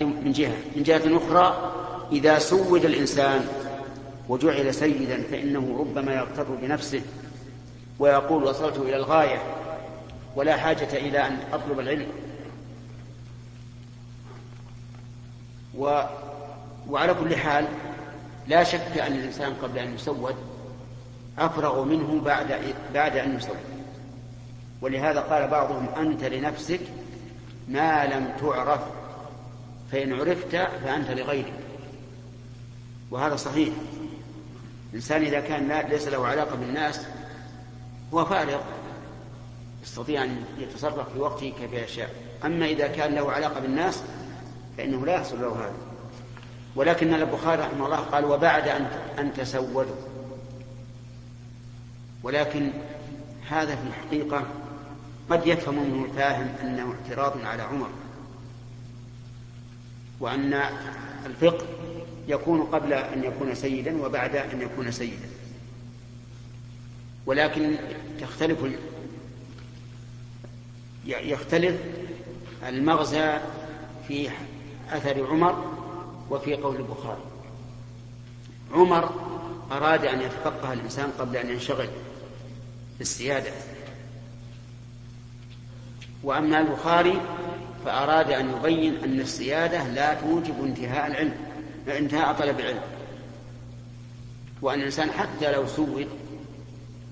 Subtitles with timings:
[0.00, 1.72] من جهة من جهة أخرى
[2.12, 3.46] إذا سود الإنسان
[4.28, 7.02] وجعل سيدا فإنه ربما يغتر بنفسه
[7.98, 9.42] ويقول وصلت إلى الغاية
[10.36, 12.06] ولا حاجة إلى أن أطلب العلم.
[15.78, 16.02] و
[16.88, 17.68] وعلى كل حال
[18.48, 20.34] لا شك أن الإنسان قبل أن يسود
[21.38, 23.56] أفرغ منه بعد بعد أن يسود.
[24.80, 26.80] ولهذا قال بعضهم أنت لنفسك
[27.68, 28.80] ما لم تعرف
[29.92, 31.52] فإن عرفت فأنت لغيرك.
[33.10, 33.74] وهذا صحيح.
[34.90, 37.06] الإنسان إذا كان ليس له علاقة بالناس
[38.14, 38.60] هو فارغ
[39.82, 42.14] يستطيع أن يتصرف في وقته كيف يشاء.
[42.44, 44.02] أما إذا كان له علاقة بالناس
[44.76, 45.76] فإنه لا يحصل له هذا.
[46.76, 48.84] ولكن البخاري رحمه الله قال وبعد أن
[49.18, 49.96] أن تسودوا.
[52.22, 52.70] ولكن
[53.48, 54.44] هذا في الحقيقة
[55.30, 57.88] قد يفهم منه الفاهم أنه اعتراض على عمر.
[60.20, 60.62] وأن
[61.26, 61.66] الفقه
[62.28, 65.28] يكون قبل أن يكون سيدا وبعد أن يكون سيدا.
[67.26, 67.76] ولكن
[68.20, 68.58] تختلف
[71.06, 71.80] يختلف
[72.68, 73.38] المغزى
[74.08, 74.30] في
[74.90, 75.74] أثر عمر
[76.30, 77.22] وفي قول البخاري.
[78.72, 79.10] عمر
[79.72, 81.88] أراد أن يتفقه الإنسان قبل أن ينشغل
[82.98, 83.52] بالسيادة.
[86.22, 87.20] وأما البخاري
[87.86, 91.34] فأراد أن يبين أن السيادة لا توجب انتهاء العلم
[91.88, 92.80] انتهاء طلب العلم.
[94.62, 96.08] وأن الإنسان حتى لو سود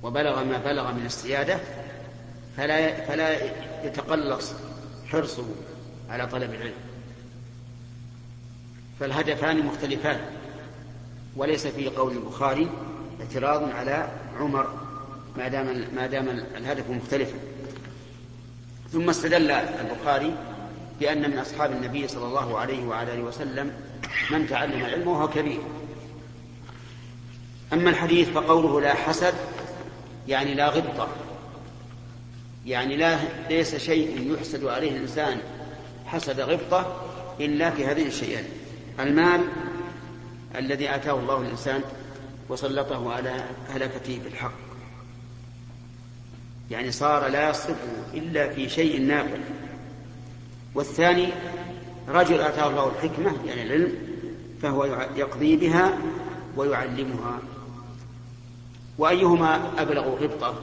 [0.02, 1.58] وبلغ ما بلغ من السيادة
[2.56, 3.38] فلا فلا
[3.84, 4.52] يتقلص
[5.06, 5.46] حرصه
[6.10, 6.74] على طلب العلم.
[9.00, 10.20] فالهدفان مختلفان.
[11.36, 12.70] وليس في قول البخاري
[13.20, 14.08] اعتراض على
[14.40, 14.68] عمر
[15.36, 17.38] ما دام ما دام الهدف مختلفا.
[18.92, 20.34] ثم استدل البخاري
[21.00, 23.72] بأن من أصحاب النبي صلى الله عليه وعلى آله وسلم
[24.30, 25.60] من تعلم العلم وهو كبير.
[27.72, 29.34] أما الحديث فقوله لا حسد
[30.28, 31.08] يعني لا غبطة
[32.66, 33.18] يعني لا
[33.50, 35.38] ليس شيء يحسد عليه الإنسان
[36.06, 37.02] حسد غبطة
[37.40, 38.44] إلا في هذين الشيئين.
[39.00, 39.40] المال
[40.56, 41.82] الذي آتاه الله الإنسان
[42.48, 44.52] وسلطه على هلكته بالحق.
[46.70, 49.36] يعني صار لا يصرفه إلا في شيء نافع
[50.74, 51.28] والثاني
[52.08, 53.92] رجل آتاه الله الحكمة يعني العلم
[54.62, 55.98] فهو يقضي بها
[56.56, 57.38] ويعلمها.
[58.98, 60.54] وأيهما أبلغ غبطة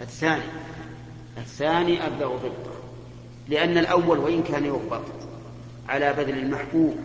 [0.00, 0.42] الثاني
[1.38, 2.72] الثاني أبلغ غبطة
[3.48, 5.04] لأن الأول وإن كان يغبط
[5.88, 6.96] على بذل المحبوب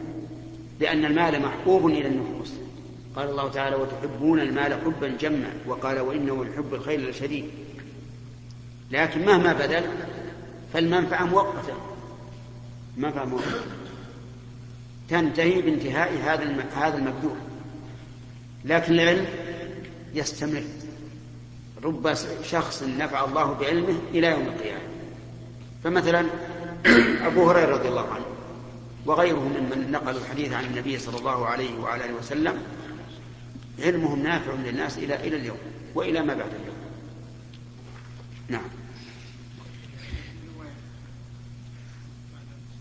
[0.80, 2.54] لأن المال محبوب إلى النفوس.
[3.16, 7.46] قال الله تعالى وتحبون المال حبا جما وقال وإنه لحب الخير لشديد
[8.92, 9.84] لكن مهما بدل
[10.74, 11.74] فالمنفعة مؤقتة.
[12.98, 13.66] منفعة مؤقتة.
[15.10, 17.38] تنتهي بانتهاء هذا هذا المبذول
[18.66, 19.26] لكن العلم
[20.14, 20.64] يستمر.
[21.84, 24.82] رب شخص نفع الله بعلمه إلى يوم القيامة.
[25.84, 26.26] فمثلا
[27.28, 28.26] أبو هريرة رضي الله عنه
[29.06, 32.58] وغيره ممن نقلوا الحديث عن النبي صلى الله عليه وعلى آله وسلم
[33.80, 35.58] علمهم نافع للناس إلى إلى اليوم
[35.96, 36.76] وإلى ما بعد اليوم.
[38.50, 38.85] نعم.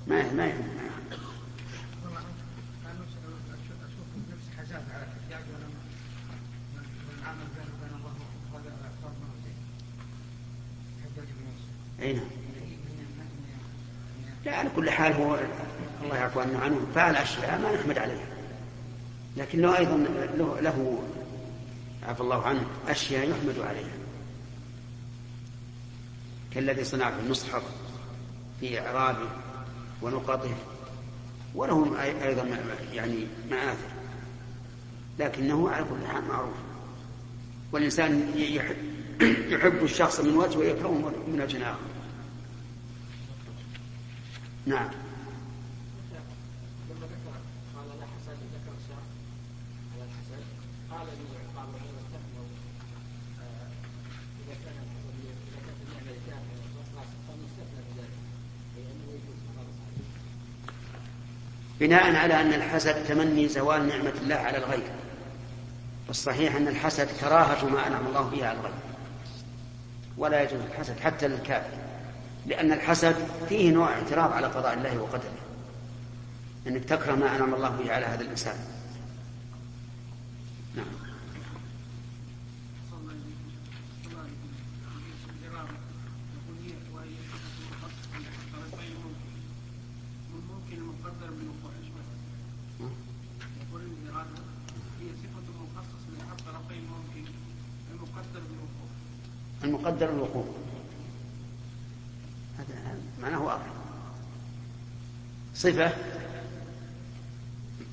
[0.06, 0.52] ما ما
[12.02, 12.24] أي نعم.
[14.44, 15.38] لا على كل حال هو
[16.02, 18.26] الله يعفو عنه فعل أشياء ما نحمد عليها
[19.36, 19.96] لكنه أيضا
[20.36, 21.02] له, له
[22.02, 23.94] عفى الله عنه أشياء يحمد عليها.
[26.54, 27.62] كالذي صنع في المصحف
[28.60, 29.28] في إعرابه.
[30.04, 30.50] ونقطه
[31.54, 32.48] وله أيضا
[32.92, 33.88] يعني مآثر.
[35.18, 36.54] لكنه على كل حال معروف.
[37.72, 38.76] والإنسان يحب,
[39.48, 41.78] يحب الشخص من وجه ويكرهه من وجه آخر.
[44.66, 44.88] نعم.
[61.80, 64.90] بناء على أن الحسد تمني زوال نعمة الله على الغير.
[66.08, 68.74] والصحيح أن الحسد كراهة ما أنعم الله به على الغير.
[70.16, 71.76] ولا يجوز الحسد حتى للكافر
[72.46, 73.16] لأن الحسد
[73.48, 75.44] فيه نوع اعتراض على قضاء الله وقدره.
[76.66, 78.56] أنك تكره ما أنعم الله به على هذا الإنسان
[80.76, 81.04] نعم
[99.84, 100.44] قدر الوقوع
[102.58, 103.66] هذا معناه واضح
[105.64, 105.90] صفة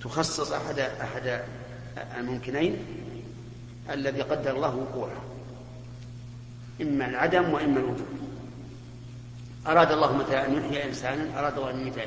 [0.04, 1.42] تخصص أحد أحد
[2.18, 2.78] الممكنين
[3.90, 5.22] الذي قدر الله وقوعه
[6.82, 8.06] إما العدم وإما الوجود.
[9.68, 11.98] أراد الله مثلا أن يحيي إنسانا أراد الله أن يميت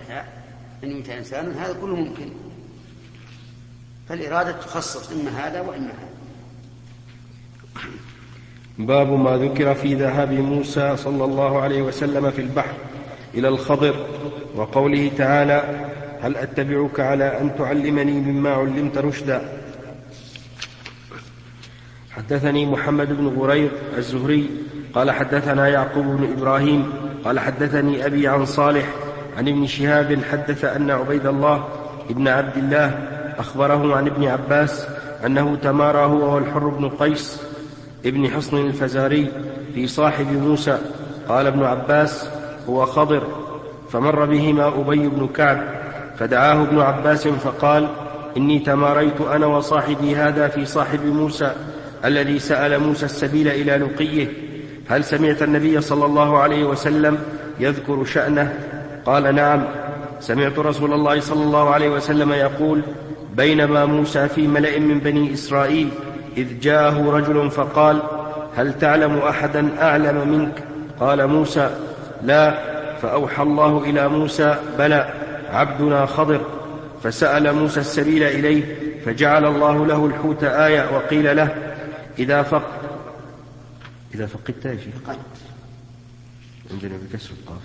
[0.85, 2.31] أن يميت إنسانا هذا كله ممكن.
[4.09, 6.15] فالإرادة تخصص إما هذا وإما هذا.
[8.79, 12.75] باب ما ذكر في ذهاب موسى صلى الله عليه وسلم في البحر
[13.35, 14.07] إلى الخضر.
[14.55, 15.63] وقوله تعالى
[16.21, 19.43] هل أتبعك على أن تعلمني مما علمت رشدا؟
[22.11, 24.51] حدثني محمد بن غرير الزهري
[24.95, 26.93] قال حدثنا يعقوب بن إبراهيم
[27.25, 28.87] قال حدثني أبي عن صالح
[29.37, 31.69] عن ابن شهاب حدث أن عبيد الله
[32.11, 32.87] ابن عبد الله
[33.39, 34.87] أخبره عن ابن عباس
[35.27, 37.41] أنه تمارى هو والحر بن قيس
[38.07, 39.33] ابن حصن الفزاري
[39.75, 40.79] في صاحب موسى
[41.29, 42.29] قال ابن عباس
[42.69, 43.54] هو خضر.
[43.91, 45.63] فمر بهما أبي بن كعب
[46.19, 47.89] فدعاه ابن عباس فقال
[48.37, 51.53] إني تماريت أنا وصاحبي هذا في صاحب موسى
[52.05, 54.29] الذي سأل موسى السبيل إلى لقيه
[54.89, 57.19] هل سمعت النبي صلى الله عليه وسلم
[57.61, 58.59] يذكر شأنه؟
[59.07, 59.65] قال نعم.
[60.21, 62.83] سمعت رسول الله صلى الله عليه وسلم يقول
[63.37, 65.89] بينما موسى في ملأ من بني إسرائيل
[66.37, 68.03] إذ جاءه رجل فقال
[68.57, 70.65] هل تعلم أحدا أعلم منك؟
[71.01, 71.71] قال موسى
[72.23, 72.74] لا.
[73.05, 75.15] فأوحى الله إلى موسى بلى
[75.49, 76.41] عبدنا خضر.
[77.03, 81.77] فسأل موسى السبيل إليه فجعل الله له الحوت آية وقيل له
[82.19, 82.71] إذا فق
[84.15, 85.17] إذا فقدت يا شيخ.
[86.71, 87.63] عندنا بكسر القاف.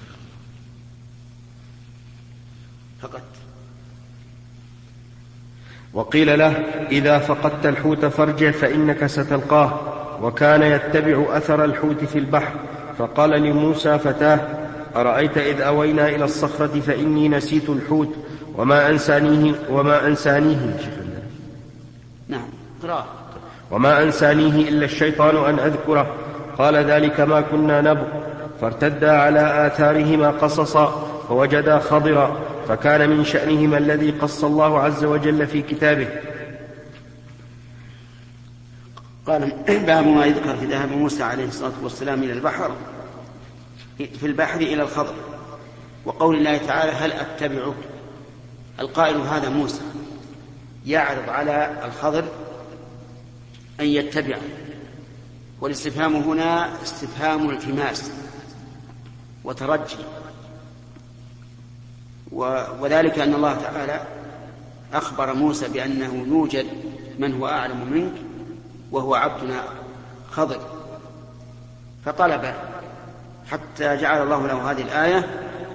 [3.02, 3.24] فقدت.
[5.94, 6.52] وقيل له
[6.92, 9.80] إذا فقدت الحوت فارجع فإنك ستلقاه.
[10.22, 12.54] وكان يتبع أثر الحوت في البحر
[12.98, 14.59] فقال لموسى فتاه
[14.96, 18.16] أرأيت إذ أوينا إلى الصخرة فإني نسيت الحوت
[18.56, 20.78] وما أنسانيه وما أنسانيه
[22.28, 22.50] نعم.
[22.84, 23.06] قراءة
[23.72, 26.16] وما أنسانيه إلا الشيطان أن أذكره.
[26.58, 28.08] قال ذلك ما كنا نبغ.
[28.62, 32.40] فارتدا على آثارهما قصصا فوجدا خضرا.
[32.68, 36.08] فكان من شأنهما الذي قص الله عز وجل في كتابه.
[39.28, 42.72] قال باب ما يذكر في ذهاب موسى عليه الصلاة والسلام إلى البحر.
[44.00, 45.16] في البحر إلى الخضر.
[46.06, 47.76] وقول الله تعالى هل أتبعك؟
[48.80, 49.82] القائل هذا موسى.
[50.86, 52.24] يعرض على الخضر
[53.80, 54.38] أن يتبع
[55.62, 58.12] والاستفهام هنا استفهام التماس
[59.44, 59.98] وترجي.
[62.80, 64.02] وذلك أن الله تعالى
[64.94, 66.66] أخبر موسى بأنه يوجد
[67.20, 68.14] من هو أعلم منك
[68.92, 69.64] وهو عبدنا
[70.32, 70.60] خضر.
[72.06, 72.54] فطلب
[73.52, 75.28] حتى جعل الله له هذه الآية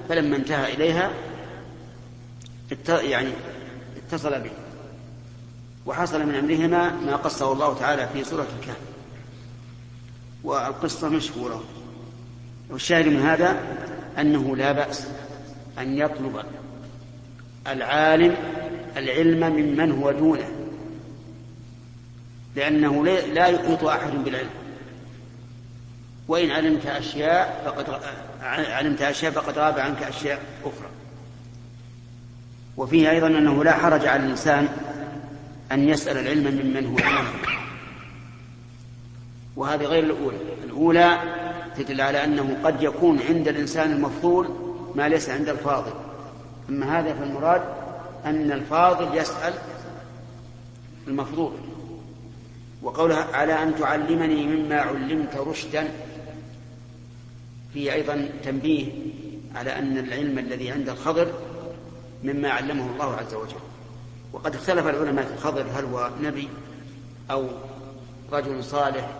[0.08, 1.10] فلما انتهى إليها
[2.88, 3.32] يعني
[3.96, 4.50] اتصل به
[5.86, 8.76] وحصل من أمرهما ما قصه الله تعالى في سورة الكهف.
[10.44, 11.64] والقصة مشهورة.
[12.70, 13.56] والشاهد من هذا
[14.18, 15.06] أنه لا بأس
[15.78, 16.42] أن يطلب
[17.66, 18.36] العالم
[18.96, 20.48] العلم ممن هو دونه
[22.56, 24.63] لأنه لا يحيط أحد بالعلم.
[26.28, 28.00] وإن علمت أشياء فقد
[28.43, 30.88] علمت أشياء فقد غاب عنك أشياء أخرى.
[32.76, 34.69] وفيه أيضا أنه لا حرج على الإنسان
[35.72, 37.32] أن يسأل العلم ممن هو دونه
[39.56, 40.36] وهذه غير الأولى.
[40.64, 41.19] الأولى
[41.76, 44.48] تدل على أنه قد يكون عند الإنسان المفضول
[44.94, 45.93] ما ليس عند الفاضل.
[46.69, 47.62] أما هذا فالمراد
[48.24, 49.54] أن الفاضل يسأل
[51.08, 51.52] المفضول.
[52.82, 55.88] وقولها على أن تعلمني مما علمت رشدا
[57.74, 58.93] فيه أيضا تنبيه
[59.54, 61.32] على أن العلم الذي عند الخضر
[62.24, 63.56] مما علمه الله عز وجل.
[64.32, 66.48] وقد اختلف العلماء في الخضر هل هو نبي
[67.31, 67.46] أو
[68.32, 69.10] رجل صالح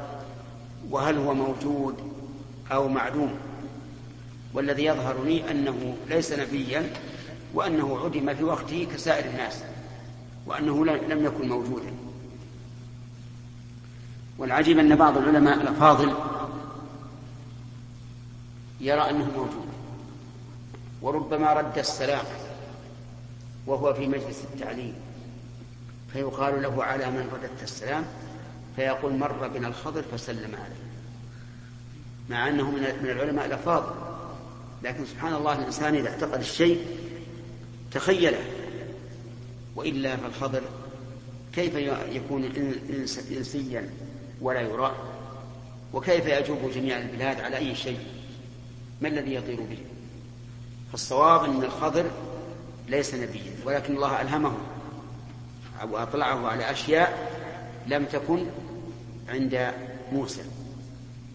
[0.91, 1.95] وهل هو موجود
[2.73, 3.35] أو معلوم
[4.55, 6.91] والذي يظهر لي أنه ليس نبيا
[7.55, 9.65] وأنه عدم في وقته كسائر الناس
[10.47, 11.93] وأنه لم يكن موجودا.
[14.39, 16.15] والعجيب أن بعض العلماء الأفاضل
[18.85, 19.67] يرى أنه موجود.
[21.03, 22.25] وربما رد السلام
[23.67, 24.95] وهو في مجلس التعليم.
[26.13, 28.05] فيقال له على من رددت السلام
[28.77, 30.85] فيقول مر بنا الخضر فسلم عليه.
[32.31, 33.95] مع أنه من العلماء الأفاضل.
[34.83, 36.87] لكن سبحان الله الإنسان إذا اعتقد الشيء
[37.93, 38.45] تخيله.
[39.77, 40.63] وإلا فالخضر
[41.55, 41.75] كيف
[42.13, 42.45] يكون
[43.31, 43.91] إنسيا
[44.41, 44.95] ولا يرى
[45.93, 47.99] وكيف يجوب جميع البلاد على أي شيء؟
[49.01, 49.79] ما الذي يطير به
[50.91, 52.11] فالصواب أن الخضر
[52.89, 54.53] ليس نبيا ولكن الله ألهمه
[55.91, 57.31] وأطلعه على أشياء
[57.87, 58.47] لم تكن
[59.29, 59.73] عند
[60.13, 60.43] موسى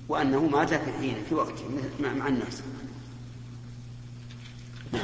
[0.09, 1.63] وأنه مات في حين في وقته
[1.99, 2.61] مع الناس
[4.93, 5.03] نعم.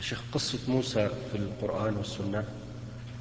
[0.00, 2.44] شيخ قصة موسى في القرآن والسنة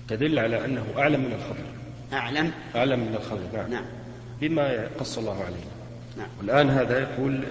[0.07, 1.65] تدل على أنه أعلم من الخضر
[2.13, 3.85] أعلم أعلم من الخضر نعم, نعم.
[4.41, 5.65] بما قص الله عليه
[6.17, 6.27] نعم.
[6.39, 7.43] والآن هذا يقول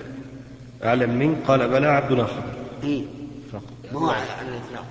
[0.84, 3.04] أعلم من؟ قال بلى عبدنا خضر إيه.
[3.92, 4.86] ما هو على الإطلاق.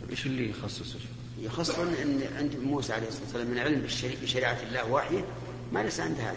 [0.00, 0.98] طيب إيش اللي يخصصه؟
[1.40, 3.82] يخص أن عند موسى عليه الصلاة والسلام من علم
[4.22, 5.24] بشريعة الله وحيه
[5.72, 6.36] ما ليس عند هذا.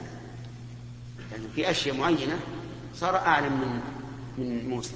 [1.32, 2.40] يعني في أشياء معينة
[2.96, 3.82] صار أعلم من
[4.46, 4.96] من موسى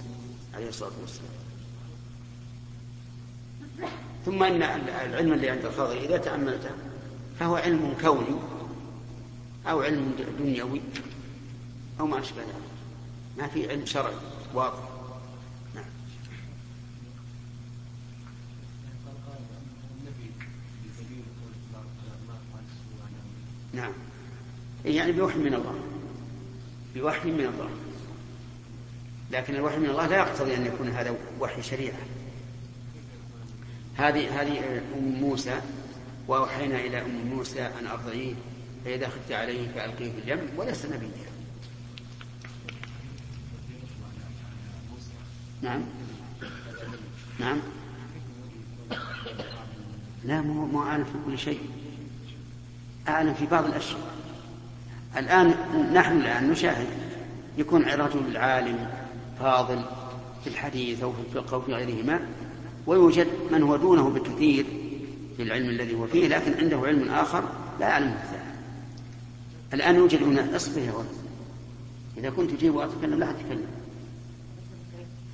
[0.56, 1.32] عليه الصلاة والسلام.
[4.26, 4.64] ثم أن
[5.06, 6.70] العلم الذي عند الخضر إذا تأملته
[7.40, 8.36] فهو علم كوني
[9.68, 10.82] أو علم دنيوي.
[12.00, 12.72] أو ما أشبه ذلك.
[13.38, 14.14] ما في علم شرعي
[14.54, 14.80] واضح.
[15.76, 15.84] نعم.
[23.74, 23.94] نعم.
[24.86, 25.76] يعني بوحي من الله.
[26.96, 27.70] بوحي من الله.
[29.32, 32.00] لكن الوحي من الله لا يقتضي أن يكون هذا وحي شريعة.
[33.96, 35.62] هذه هذه أم موسى
[36.28, 38.34] وأوحينا إلى أم موسى أن أرضعيه
[38.86, 41.31] فإذا خفت عليه فألقيه في اليم وليس نبيا.
[45.62, 45.82] نعم.
[47.40, 47.58] نعم.
[50.24, 51.60] لا مو مو أعلم في كل شيء.
[53.08, 54.12] أعلم في بعض الأشياء.
[55.18, 55.54] الآن
[55.94, 56.88] نحن الآن نشاهد
[57.58, 58.90] يكون رجل عالم
[59.40, 59.82] فاضل
[60.44, 62.20] في الحديث أو في الفقه أو في غيرهما
[62.88, 64.66] ويوجد من هو دونه بكثير
[65.38, 67.44] في العلم الذي هو فيه لكن عنده علم آخر
[67.80, 68.52] لا يعلمه الثاني
[69.74, 71.08] الآن يوجد هنا اصبر يا ولد
[72.18, 73.68] إذا كنت تجيب وأتكلم لا أتكلم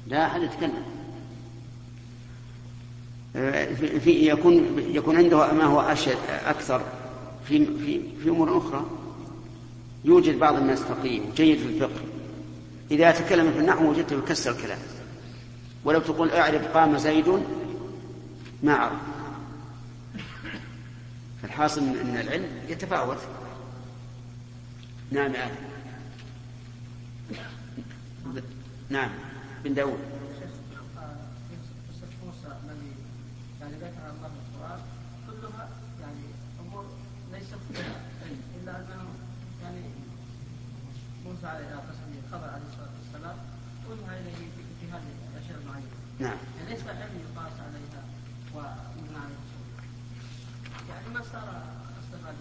[0.07, 0.83] لا أحد يتكلم.
[3.99, 6.81] في يكون يكون عنده ما هو أشد أكثر
[7.47, 8.85] في في في أمور أخرى.
[10.05, 12.01] يوجد بعض الناس فقيه جيد في الفقه.
[12.91, 14.79] إذا تكلم في النحو وجدته يكسر الكلام.
[15.85, 17.43] ولو تقول اعرف قام زيد
[18.63, 18.99] ما عرف
[21.41, 23.17] فالحاصل ان العلم يتفاوت.
[25.11, 25.55] نعم آدم
[28.89, 29.09] نعم.
[29.63, 29.99] بن داود.
[33.61, 33.77] يعني
[34.55, 34.79] القرآن
[35.27, 35.69] كلها
[36.01, 36.25] يعني
[37.33, 39.05] ليست فيها علم إلا أنه
[39.63, 39.81] يعني
[41.25, 41.75] موسى عليه
[42.27, 43.37] الخبر عليه الصلاة والسلام
[44.19, 44.47] إليه
[44.81, 45.11] في هذه
[46.19, 46.37] نعم.
[46.57, 48.03] يعني ليس العلم يقاس عليها
[48.55, 49.29] عليها
[50.89, 51.63] يعني ما صار
[52.03, 52.35] استفاد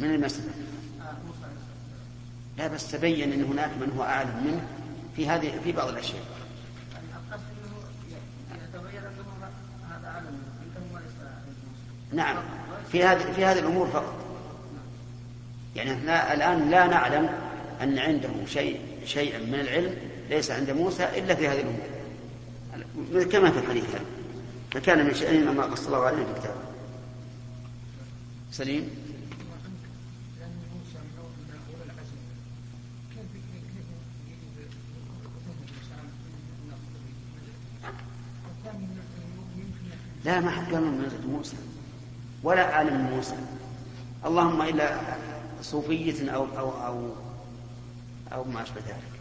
[0.00, 0.52] من المسألة؟
[1.00, 1.16] آه
[2.58, 4.77] لا بس تبين أن هناك من هو أعلم منه.
[5.18, 6.22] في هذه في بعض الأشياء.
[8.50, 8.62] يعني
[12.12, 12.36] نعم
[12.92, 14.14] في هذه في هذه الأمور فقط.
[15.76, 17.28] يعني إحنا الآن لا نعلم
[17.82, 19.94] أن عنده شيء شيئا من العلم
[20.30, 23.24] ليس عند موسى إلا في هذه الأمور.
[23.24, 23.84] كما في الحديث
[24.70, 26.60] فكان من شأننا ما قص الله عليه في كتابه
[28.52, 28.90] سليم
[40.28, 41.56] لا ما حد قال من منزلة موسى
[42.42, 43.36] ولا عالم موسى.
[44.24, 45.00] اللهم إلا
[45.62, 47.10] صوفية أو أو أو
[48.32, 49.18] أو ما أشبه ذلك.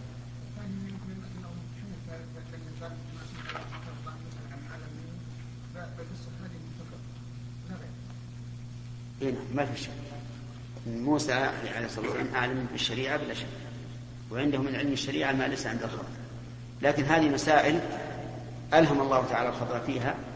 [7.69, 7.77] هنا
[9.21, 9.89] إيه، ما في شك.
[10.87, 13.47] موسى عليه الصلاة والسلام اعلم بالشريعة بلا شك
[14.31, 16.03] وعنده من علم الشريعة ما ليس عند الخضر
[16.81, 17.79] لكن هذه مسائل
[18.73, 20.26] ألهم الله تعالى الخضر فيها في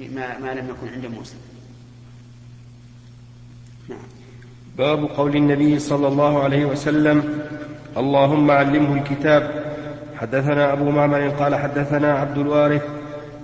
[0.00, 1.36] ما, ما لم يكن عند موسى
[3.88, 3.98] نعم.
[4.78, 7.42] باب قول النبي صلى الله عليه وسلم
[7.96, 9.66] اللهم علمه الكتاب.
[10.16, 12.82] حدثنا أبو معمر قال حدثنا عبد الوارث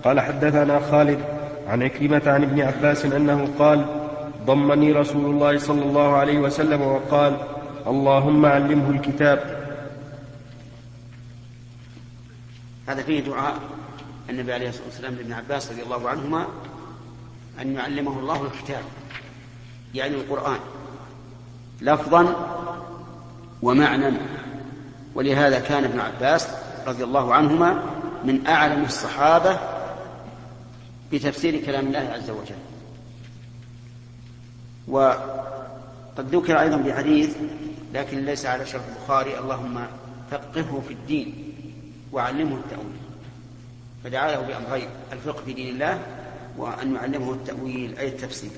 [0.05, 1.19] قال حدثنا خالد
[1.69, 3.87] عن عكرمة عن ابن عباس أنه قال
[4.47, 7.37] ضمني رسول الله صلى الله عليه وسلم وقال
[7.87, 9.39] اللهم علمه الكتاب.
[12.87, 13.55] هذا فيه دعاء.
[14.31, 16.47] النبي عليه الصلاة والسلام لابن عباس رضي الله عنهما
[17.61, 18.83] أن يعلمه الله الكتاب
[19.95, 20.59] يعني القرآن
[21.81, 22.35] لفظا
[23.63, 24.17] ومعنى
[25.15, 26.49] ولهذا كان ابن عباس
[26.87, 27.83] رضي الله عنهما
[28.25, 29.59] من أعلم الصحابة
[31.13, 32.55] بتفسير كلام الله عز وجل.
[36.17, 37.37] قد ذكر أيضا بحديث
[37.95, 39.87] لكن ليس على شرط البخاري اللهم
[40.31, 41.55] فقهه في الدين
[42.13, 43.02] وعلمه التأويل.
[44.05, 46.03] فدعا له بأمرين الفقه في دين الله
[46.57, 48.51] وأن يعلمه التأويل أي التفسير.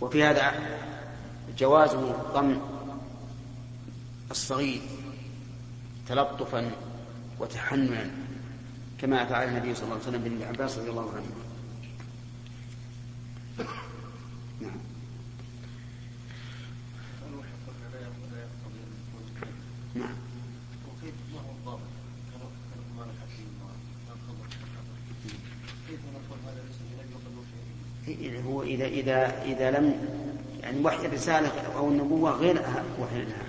[0.00, 0.52] وفي هذا
[1.58, 1.90] جواز
[2.34, 2.60] ضم
[4.30, 4.80] الصغير
[6.08, 6.70] تلطفا
[7.40, 8.10] وتحننا
[8.98, 11.26] كما فعل النبي صلى الله عليه وسلم بن عباس رضي الله عنه.
[14.60, 14.80] نعم.
[19.94, 20.31] نعم.
[28.46, 30.08] هو إذا إذا إذا لم
[30.62, 32.60] يعني وحي الرسالة أو النبوة غير
[33.00, 33.46] وحي الإلهام.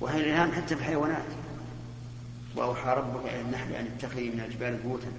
[0.00, 1.24] وحي الإلهام حتى في الحيوانات.
[2.56, 5.12] وأوحى ربك إلى النحل أن اتخذي من الجبال بيوتا.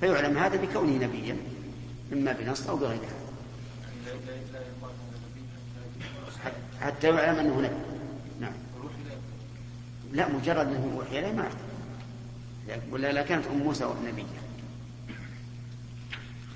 [0.00, 1.36] فيعلم هذا بكونه نبيا
[2.12, 3.28] إما بنص أو بغير هذا.
[6.80, 7.74] حتى يعلم أنه نبي.
[8.40, 8.52] نعم.
[10.12, 11.48] لا مجرد أنه وحي إليه ما
[12.90, 14.24] ولا لا كانت أم موسى نبيا.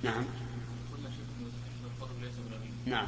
[0.03, 0.25] نعم.
[2.87, 3.07] نعم.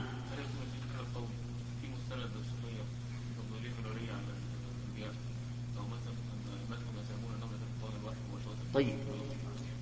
[8.75, 8.95] طيب.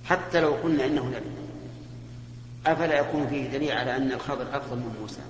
[0.04, 1.30] حتى لو قلنا إنه نبي
[2.66, 5.20] أفلا يكون فيه دليل على أن الخضر أفضل من موسى؟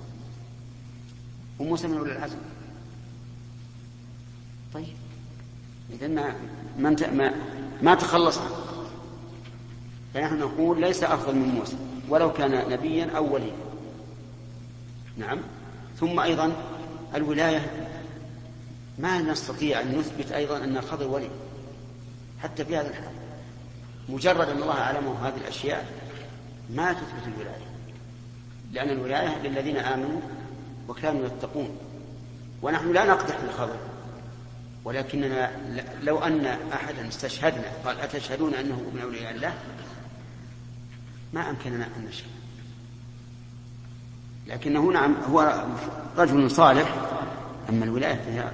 [1.58, 2.38] وموسى من أولي العزم.
[4.74, 4.96] طيب.
[5.90, 6.34] اذا ما
[6.78, 7.34] ما
[7.82, 8.56] ما تخلص عنه
[10.14, 11.76] فنحن نقول ليس أفضل من موسى
[12.08, 13.71] ولو كان نبيا أو وليا.
[15.16, 15.38] نعم.
[16.00, 16.52] ثم أيضا
[17.14, 17.88] الولاية
[18.98, 21.30] ما نستطيع أن نثبت أيضا أن الخضر ولي.
[22.42, 23.12] حتى في هذا الحال
[24.08, 25.86] مجرد أن الله أعلمه هذه الأشياء
[26.70, 27.66] ما تثبت الولاية.
[28.72, 30.20] لأن الولاية للذين آمنوا
[30.88, 31.78] وكانوا يتقون.
[32.62, 33.76] ونحن لا نقدح بالخضر
[34.84, 35.50] ولكننا
[36.02, 39.54] لو أن أحدا استشهدنا قال أتشهدون أنه من أولياء الله؟
[41.32, 42.41] ما أمكننا أن نشهد.
[44.46, 45.64] لكنه نعم هو
[46.18, 46.94] رجل صالح
[47.68, 48.50] أما الولاية فهي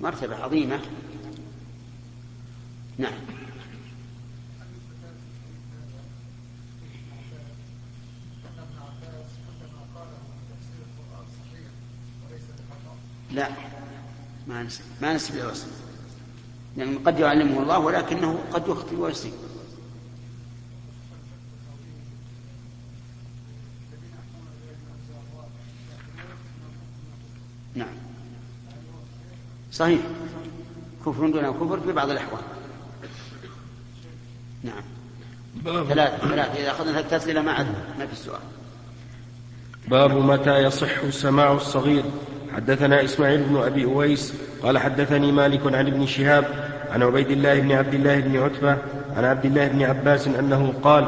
[0.00, 0.80] مرتبة عظيمة.
[2.98, 3.12] نعم.
[13.30, 13.48] لا
[14.46, 15.52] ما نسب ما نسب إلى
[16.76, 19.32] لأن يعني قد يعلمه الله ولكنه قد يخطئ ويصيب
[27.74, 27.94] نعم
[29.74, 30.00] صحيح.
[31.06, 32.42] كفر دون كفر في بعض الأحوال.
[34.62, 34.82] نعم.
[35.64, 36.62] ثلاثة ثلاثة.
[36.62, 37.66] إذا أخذنا التسلية ما عاد
[37.98, 38.40] ما في السؤال
[39.88, 42.04] باب متى يصح سماع الصغير؟
[42.56, 46.44] حدثنا إسماعيل بن أبي أويس قال حدثني مالك عن ابن شهاب
[46.90, 48.76] عن عبيد الله بن عبد الله بن عتبة
[49.16, 51.04] عن عبد الله بن عباس أنه قال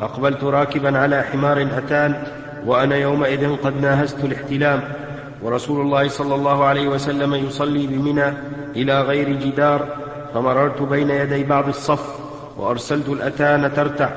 [0.00, 2.26] أقبلت راكبا على حمار أتان
[2.66, 4.92] وأنا يومئذ قد ناهزت الاحتلام.
[5.42, 8.32] ورسول الله صلى الله عليه وسلم يصلي بمنى
[8.76, 9.96] إلى غير جدار
[10.34, 12.20] فمررت بين يدي بعض الصف
[12.56, 14.10] وأرسلت الأتان ترتع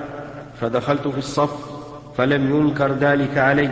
[0.62, 1.56] فدخلت في الصف
[2.18, 3.72] فلم ينكر ذلك علي.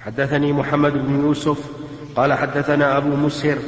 [0.00, 1.70] حدثني محمد بن يوسف
[2.16, 3.58] قال حدثنا أبو مسهر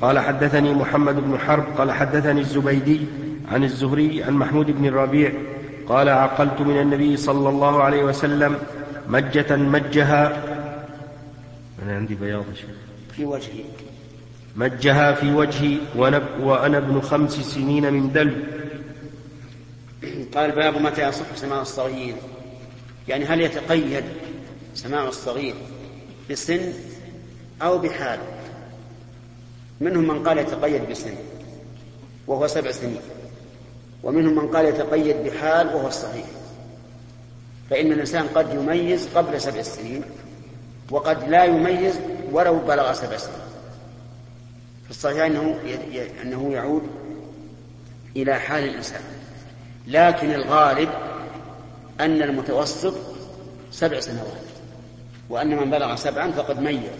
[0.00, 3.00] قال حدثني محمد بن حرب قال حدثني الزبيدي
[3.52, 5.32] عن الزهري عن محمود بن الربيع
[5.88, 8.58] قال عقلت من النبي صلى الله عليه وسلم
[9.08, 10.42] مجة مجها.
[11.82, 12.44] أنا عندي بياض
[13.16, 13.64] في وجهي.
[14.56, 15.78] مجها في وجهي
[16.40, 18.34] وأنا ابن خمس سنين من دلو.
[20.34, 22.14] قال باب متى يصح سماع الصغير.
[23.08, 24.04] يعني هل يتقيد
[24.74, 25.54] سماع الصغير
[26.30, 26.72] بسن
[27.62, 28.18] أو بحال؟
[29.80, 31.14] منهم من قال يتقيد بسن
[32.26, 33.00] وهو سبع سنين.
[34.02, 36.26] ومنهم من قال يتقيد بحال وهو الصحيح.
[37.70, 40.02] فإن الإنسان قد يميز قبل سبع سنين
[40.90, 42.00] وقد لا يميز
[42.32, 43.38] ولو بلغ سبع سنين.
[44.84, 45.58] في الصحيح أنه
[46.22, 46.82] أنه يعود
[48.16, 49.02] إلى حال الإنسان.
[49.86, 50.88] لكن الغالب
[52.00, 52.94] أن المتوسط
[53.70, 54.48] سبع سنوات
[55.30, 56.90] وأن من بلغ سبعا فقد ميز.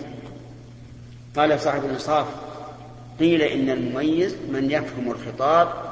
[1.37, 2.27] قال صاحب الإنصاف
[3.21, 5.88] قيل إن المميز من يفهم الخطاب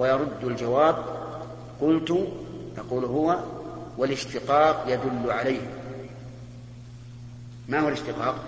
[0.00, 1.04] ويرد الجواب
[1.80, 2.28] قلت
[2.78, 3.38] يقول هو
[3.98, 5.60] والاشتقاق يدل عليه.
[7.68, 8.44] ما هو الاشتقاق؟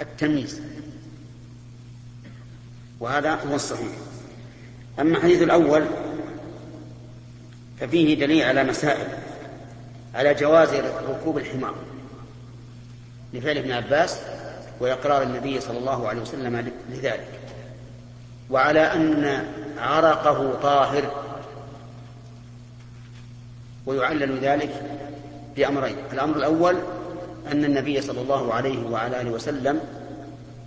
[0.00, 0.60] التمييز.
[3.00, 3.92] وهذا هو الصحيح.
[5.00, 5.84] أما الحديث الأول
[7.80, 9.08] ففيه دليل على مسائل
[10.14, 10.68] على جواز
[11.08, 11.74] ركوب الحمار
[13.34, 14.18] لفعل ابن عباس
[14.80, 17.40] وإقرار النبي صلى الله عليه وسلم لذلك
[18.50, 19.46] وعلى أن
[19.78, 21.04] عرقه طاهر.
[23.86, 24.82] ويعلل ذلك
[25.56, 25.96] بأمرين.
[26.12, 26.76] الأمر الأول
[27.52, 29.80] أن النبي صلى الله عليه وعلى آله وسلم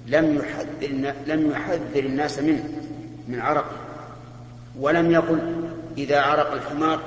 [0.08, 2.64] لم يحذر لم يحذر الناس منه
[3.28, 3.76] من عرقه.
[4.80, 7.00] ولم يقل إذا عرق الحمار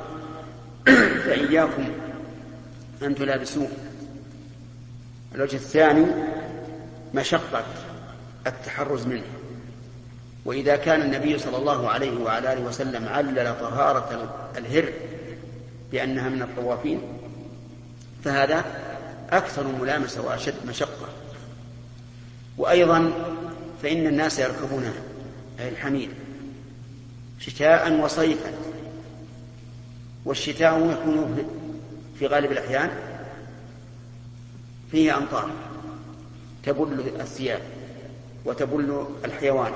[1.25, 1.85] فإياكم
[3.03, 3.69] أن تلابسوه.
[5.35, 6.07] الوجه الثاني
[7.15, 7.65] مشقة
[8.47, 9.42] التحرز منه.
[10.45, 14.93] وإذا كان النبي صلى الله عليه وعلى آله وسلم علل طهارة الهر
[15.93, 17.01] بأنها من الطوافين
[18.25, 18.65] فهذا
[19.31, 21.09] أكثر ملامسة وأشد مشقة.
[22.59, 23.13] وأيضا
[23.83, 24.93] فإن الناس يركبونها
[25.61, 26.09] أي الحمير
[27.39, 28.53] شتاء وصيفا
[30.25, 31.45] والشتاء يكون
[32.19, 32.91] في غالب الأحيان
[34.91, 35.51] فيه أمطار
[36.63, 37.61] تبل الثياب
[38.45, 39.73] وتبل الحيوان.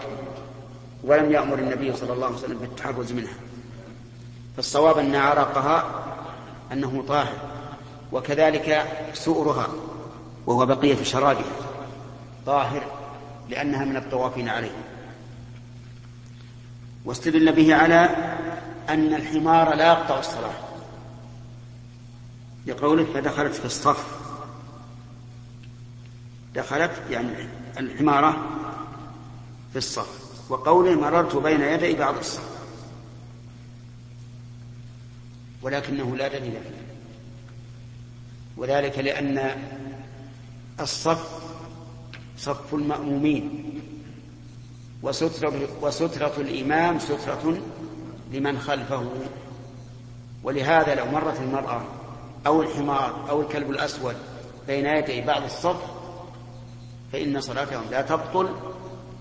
[1.03, 3.35] ولم يأمر النبي صلى الله عليه وسلم بالتحرز منها.
[4.57, 6.05] فالصواب أن عرقها
[6.73, 7.37] أنه طاهر
[8.13, 9.69] وكذلك سؤرها
[10.47, 11.53] وهو بقية شرابها
[12.47, 12.83] طاهر
[13.49, 14.77] لأنها من الطوافين عليه.
[17.05, 18.09] واستدل به على
[18.89, 20.55] أن الحمار لا يقطع الصلاة.
[22.67, 24.07] لقوله فدخلت في الصف.
[26.55, 28.37] دخلت يعني الحمارة
[29.73, 30.26] في الصف.
[30.49, 32.57] وقوله مررت بين يدي بعض الصف
[35.63, 36.87] ولكنه لا دليل فيه
[38.57, 39.63] وذلك لأن
[40.81, 41.47] الصف
[42.39, 43.63] صف المأمومين.
[45.03, 47.59] وسترة, وسترة الإمام سترة
[48.33, 49.11] لمن خلفه.
[50.45, 51.85] ولهذا لو مرت المرأة
[52.47, 54.17] أو الحمار أو الكلب الأسود
[54.67, 55.77] بين يدي بعض الصف
[57.13, 58.49] فإن صلاتهم لا تبطل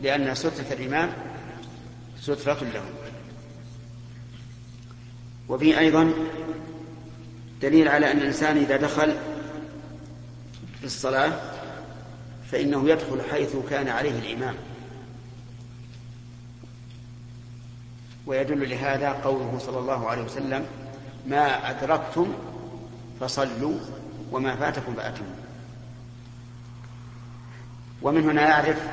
[0.06, 1.10] لأن سترة الإمام
[2.22, 2.94] سترة لهم.
[5.50, 6.14] وفي أيضا
[7.62, 9.16] دليل على أن الإنسان إذا دخل
[10.80, 11.42] في الصلاة
[12.52, 14.56] فإنه يدخل حيث كان عليه الإمام.
[18.26, 20.66] ويدل لهذا قوله صلى الله عليه وسلم
[21.28, 22.34] ما أدركتم
[23.20, 23.80] فصلوا
[24.32, 25.36] وما فاتكم فأتموا
[28.02, 28.88] ومن هنا يعرف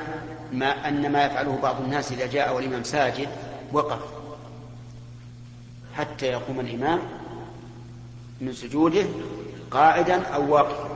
[0.53, 3.29] ما أن ما يفعله بعض الناس إذا جاء والإمام ساجد
[3.71, 3.99] وقف.
[5.95, 6.99] حتى يقوم الإمام
[8.41, 9.05] من سجوده
[9.71, 10.89] قاعدا أو واقفا.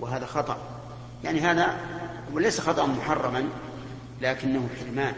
[0.00, 0.58] وهذا خطأ.
[1.24, 1.76] يعني هذا
[2.32, 3.44] وليس خطأ محرما
[4.22, 5.14] لكنه حرمان.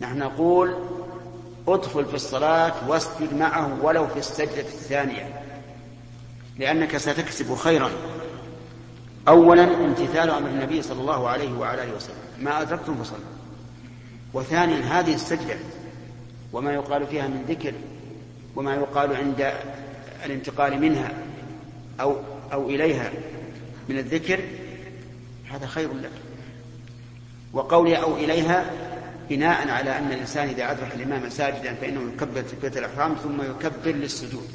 [0.00, 0.76] نحن نقول
[1.68, 5.42] ادخل في الصلاة واسجد معه ولو في السجدة الثانية
[6.58, 7.90] لأنك ستكسب خيرا.
[9.28, 12.16] أولا امتثال أمر النبي صلى الله عليه وعلى آله وسلم.
[12.38, 13.20] ما أدركتم فصلوا.
[14.34, 15.56] وثانيا هذه السجدة
[16.52, 17.72] وما يقال فيها من ذكر
[18.56, 19.52] وما يقال عند
[20.24, 21.12] الانتقال منها
[22.00, 22.16] أو
[22.52, 23.12] أو إليها
[23.88, 24.40] من الذكر
[25.50, 26.10] هذا خير لك.
[27.52, 28.70] وقولي أو إليها
[29.30, 34.48] بناء على أن الإنسان إذا أدرك الإمام ساجدا فإنه يكبر تكبيرة الإحرام ثم يكبر للسجود.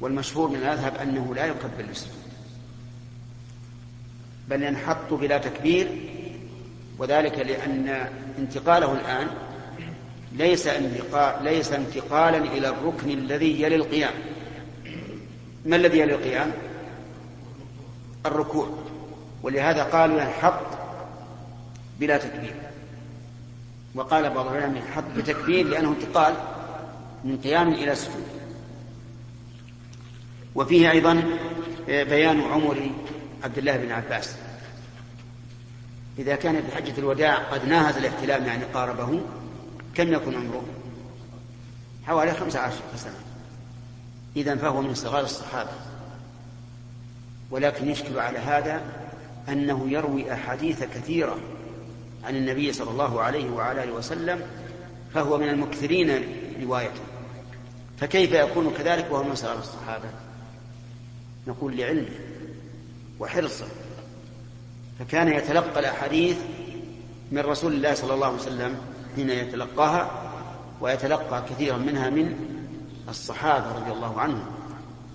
[0.00, 2.23] والمشهور من المذهب أنه لا يكبر للسجود.
[4.48, 5.88] بل ينحط بلا تكبير
[6.98, 9.26] وذلك لأن انتقاله الآن
[10.32, 14.12] ليس انتقال ليس انتقالا إلى الركن الذي يلي القيام.
[15.66, 16.52] ما الذي يلي القيام؟
[18.26, 18.68] الركوع.
[19.42, 20.66] ولهذا قالوا ينحط
[22.00, 22.54] بلا تكبير.
[23.94, 26.34] وقال بعض العلماء ينحط بتكبير لأنه انتقال
[27.24, 28.26] من قيام إلى سجود.
[30.54, 31.22] وفيه أيضا
[31.88, 32.90] بيان عمر
[33.44, 34.34] عبد الله بن عباس.
[36.18, 39.20] إذا كان في حجة الوداع قد ناهز الاحتلام يعني قاربه
[39.94, 40.64] كم يكون عمره؟
[42.06, 43.20] حوالي خمسة عشر سنة.
[44.36, 45.70] إذا فهو من صغار الصحابة.
[47.50, 48.82] ولكن يشكل على هذا
[49.48, 51.38] أنه يروي أحاديث كثيرة
[52.24, 54.40] عن النبي صلى الله عليه وعلى آله وسلم
[55.14, 56.24] فهو من المكثرين
[56.62, 57.00] روايته.
[58.00, 60.08] فكيف يكون كذلك وهو من صغار الصحابة؟
[61.46, 62.33] نقول لعلمه.
[63.20, 63.66] وحرصه.
[64.98, 66.36] فكان يتلقى الأحاديث
[67.32, 68.76] من رسول الله صلى الله عليه وسلم
[69.16, 70.10] حين يتلقاها
[70.80, 72.36] ويتلقى كثيرا منها من
[73.08, 74.44] الصحابة رضي الله عنهم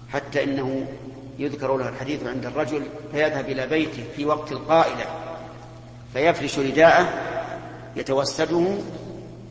[0.10, 0.88] حتى إنه
[1.40, 5.06] يذكر له الحديث عند الرجل فيذهب إلى بيته في وقت القائلة
[6.14, 7.10] فيفرش رداءه
[7.96, 8.78] يتوسده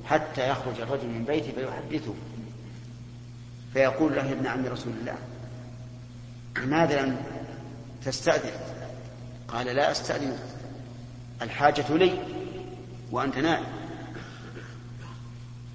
[0.07, 2.15] حتى يخرج الرجل من بيته فيحدثه
[3.73, 5.17] فيقول له ابن عم رسول الله
[6.57, 7.17] لماذا لم
[8.05, 8.53] تستأذن.
[9.49, 10.39] قال لا أستأذن.
[11.43, 12.19] الحاجة لي
[13.11, 13.67] وأنت نائم.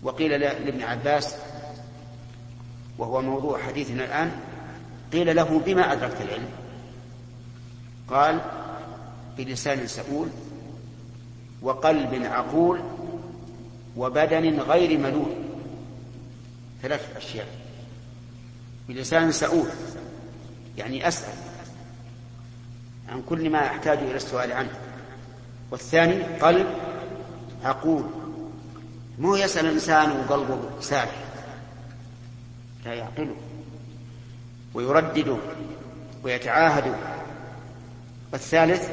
[0.04, 1.36] وقيل لابن عباس
[2.98, 4.32] وهو موضوع حديثنا الآن
[5.14, 6.50] قيل له بما أدركت العلم؟
[8.10, 8.42] قال
[9.38, 10.28] بلسان سؤول
[11.62, 12.82] وقلب عقول
[13.98, 15.36] وبدن غير ملول.
[16.82, 17.48] ثلاث أشياء.
[18.90, 19.70] بلسان سؤول
[20.78, 21.53] يعني أسأل.
[23.14, 24.80] عن كل ما أحتاج إلى السؤال عنه.
[25.72, 26.68] والثاني قلب
[27.64, 28.04] عقول
[29.20, 31.12] مو يسأل الإنسان وقلبه ساكت
[32.86, 33.36] لا يعقله
[34.74, 35.38] ويردده
[36.24, 36.96] ويتعاهد.
[38.34, 38.90] والثالث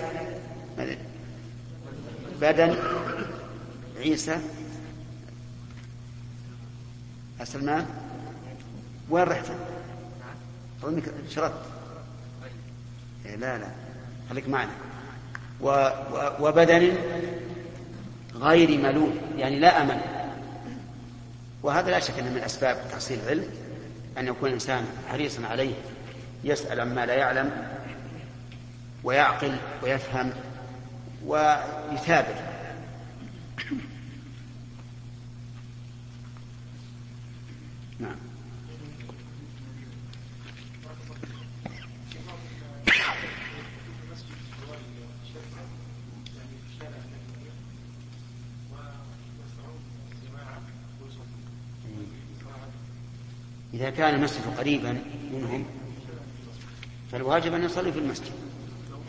[2.41, 2.77] بدن
[3.99, 4.39] عيسى
[7.45, 7.87] سلمان
[9.11, 9.47] وين رحت؟
[10.83, 11.65] أظنك شردت
[13.27, 13.90] إيه لا لا.
[14.31, 14.71] خليك معنا.
[15.61, 15.89] و
[16.41, 16.95] وبدن
[18.35, 20.01] غير ملول يعني لا أمل.
[21.63, 23.45] وهذا لا شك أنه من أسباب تحصيل العلم
[24.19, 25.75] أن يكون الإنسان حريصا عليه
[26.45, 27.51] يسأل عما لا يعلم
[29.05, 30.33] ويعقل ويفهم
[31.27, 32.35] ويثابر
[37.99, 38.31] نعم
[53.91, 54.99] إذا كان المسجد قريبا
[55.33, 55.65] منهم
[57.13, 58.33] فالواجب أن يصلي في المسجد.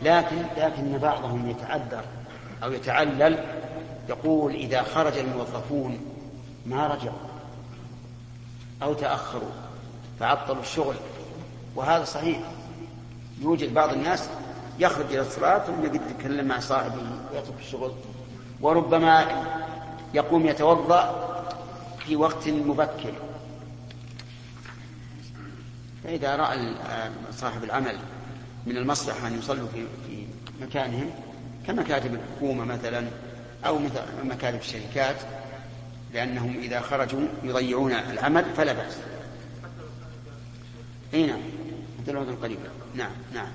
[0.02, 2.04] لكن لكن بعضهم يتعذر
[2.62, 3.44] أو يتعلل
[4.08, 6.00] يقول إذا خرج الموظفون
[6.66, 7.18] ما رجعوا
[8.82, 9.50] أو تأخروا
[10.20, 10.94] فعطلوا الشغل.
[11.76, 12.40] وهذا صحيح.
[13.40, 14.28] يوجد بعض الناس
[14.78, 17.92] يخرج إلى الصلاة ثم يتكلم مع صاحبه ويترك الشغل.
[18.60, 19.44] وربما
[20.14, 21.28] يقوم يتوضأ
[21.98, 23.12] في وقت مبكر.
[26.04, 26.74] فإذا رأى
[27.32, 27.96] صاحب العمل
[28.66, 30.26] من المصلحة أن يصلوا في في
[30.60, 31.10] مكانهم
[31.66, 33.06] كمكاتب الحكومة مثلا
[33.66, 35.16] أو مثل مكاتب الشركات
[36.14, 38.96] لأنهم إذا خرجوا يضيعون العمل فلا بأس.
[41.14, 41.40] أي نعم.
[42.02, 42.62] مثل الوطن القريبة
[42.94, 43.52] نعم نعم.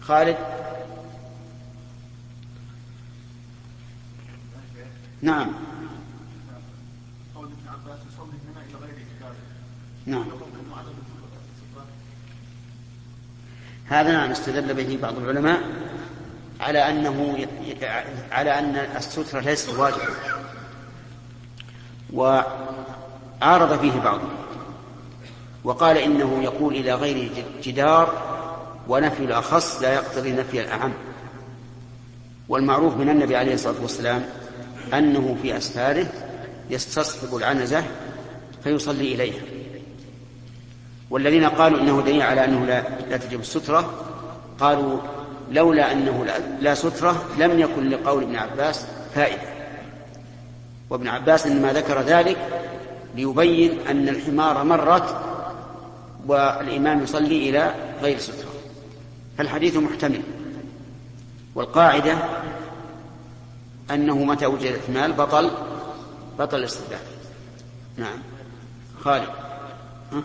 [0.00, 0.36] خالد؟
[5.22, 5.52] نعم.
[10.06, 10.24] نعم.
[13.88, 15.60] هذا نعم استدل به بعض العلماء
[16.60, 17.46] على أنه
[18.32, 20.14] على أن السترة ليست واجبة
[22.12, 24.36] وعارض فيه بعضهم
[25.64, 27.30] وقال إنه يقول إلى غير
[27.62, 28.36] جدار
[28.88, 30.92] ونفي الأخص لا يقتضي نفي الأعم.
[32.48, 34.24] والمعروف من النبي عليه الصلاة والسلام
[34.94, 36.06] أنه في أسفاره
[36.70, 37.84] يستصحب العنزة
[38.64, 39.55] فيصلي إليها.
[41.10, 43.90] والذين قالوا إنه دليل على أنه لا, لا تجب السترة
[44.60, 44.98] قالوا
[45.50, 49.56] لولا أنه لا, لا سترة لم يكن لقول ابن عباس فائدة.
[50.90, 52.36] وابن عباس إنما ذكر ذلك
[53.14, 55.16] ليبين أن الحمار مرت
[56.26, 58.50] والإمام يصلي إلى غير سترة.
[59.38, 60.22] فالحديث محتمل.
[61.54, 62.16] والقاعدة
[63.90, 65.50] أنه متى وجد الاحتمال؟ بطل
[66.38, 67.00] بطل الاستدلال
[67.96, 68.18] نعم.
[69.00, 69.28] خالد.
[70.12, 70.22] ها؟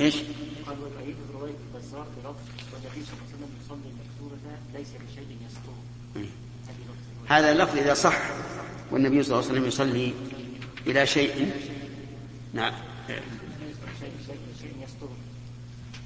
[0.00, 0.16] إيش؟
[0.66, 2.40] قال ويؤيد رواية البزار بلفظ
[2.72, 5.82] والنبي صلى الله عليه وسلم يصلي المكتوبة ليس بشيء يستره
[7.28, 8.18] هذا اللفظ إذا صح
[8.90, 10.12] والنبي صلى الله عليه وسلم يصلي
[10.86, 11.52] إلى شيء.
[12.54, 12.72] نعم.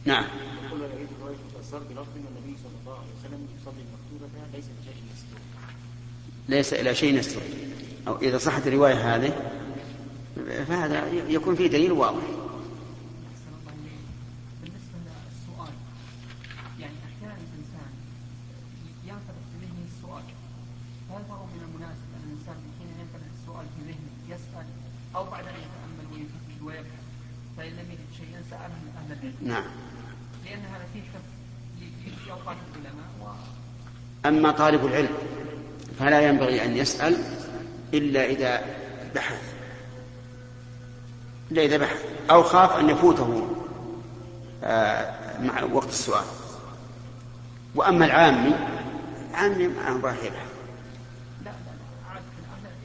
[0.04, 0.24] نعم.
[0.66, 0.80] يقول
[1.20, 5.40] رواية البزار بلفظ والنبي صلى الله عليه وسلم يصلي المكتوبة ليس بشيء يستره
[6.48, 7.42] ليس إلى شيء يستره
[8.08, 9.52] أو إذا صحت الرواية هذه
[10.68, 12.22] فهذا يكون فيه دليل واضح.
[29.46, 29.64] نعم.
[30.44, 31.00] لأن هذا فيه
[32.24, 33.26] في أوقات العلماء و...
[34.28, 35.14] أما طالب العلم
[35.98, 37.16] فلا ينبغي أن يسأل
[37.94, 38.60] إلا إذا
[39.14, 39.54] بحث.
[41.50, 42.04] إلا إذا بحث.
[42.30, 43.48] أو خاف أن يفوته
[44.64, 46.24] آه، مع وقت السؤال.
[47.74, 48.54] وأما العامي
[49.34, 50.56] عامي ما راح يبحث.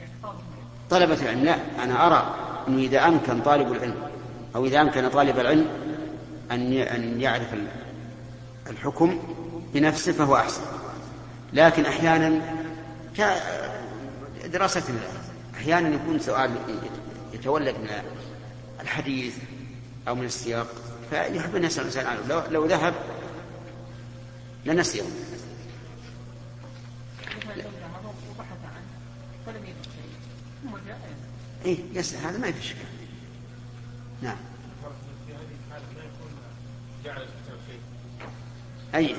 [0.00, 0.12] يعني
[0.90, 2.34] طلبة العلم لا أنا أرى
[2.68, 3.94] أنه إذا أمكن طالب العلم
[4.56, 5.66] أو إذا أمكن طالب العلم
[6.54, 7.54] أن أن يعرف
[8.70, 9.18] الحكم
[9.74, 10.62] بنفسه فهو أحسن.
[11.52, 12.40] لكن أحيانا
[14.44, 14.98] دراستنا
[15.54, 16.50] أحيانا يكون سؤال
[17.32, 17.88] يتولد من
[18.80, 19.36] الحديث
[20.08, 20.66] أو من السياق
[21.10, 22.20] فيحب أن يسأل الإنسان عنه.
[22.28, 22.94] لو, لو ذهب
[24.64, 25.02] لنسيه
[31.64, 32.78] إيه يسأل هذا ما في شكل
[34.22, 34.36] نعم
[35.26, 36.91] في هذه الحالة لا يكون جعل الكتاب شيء
[38.94, 39.16] أي؟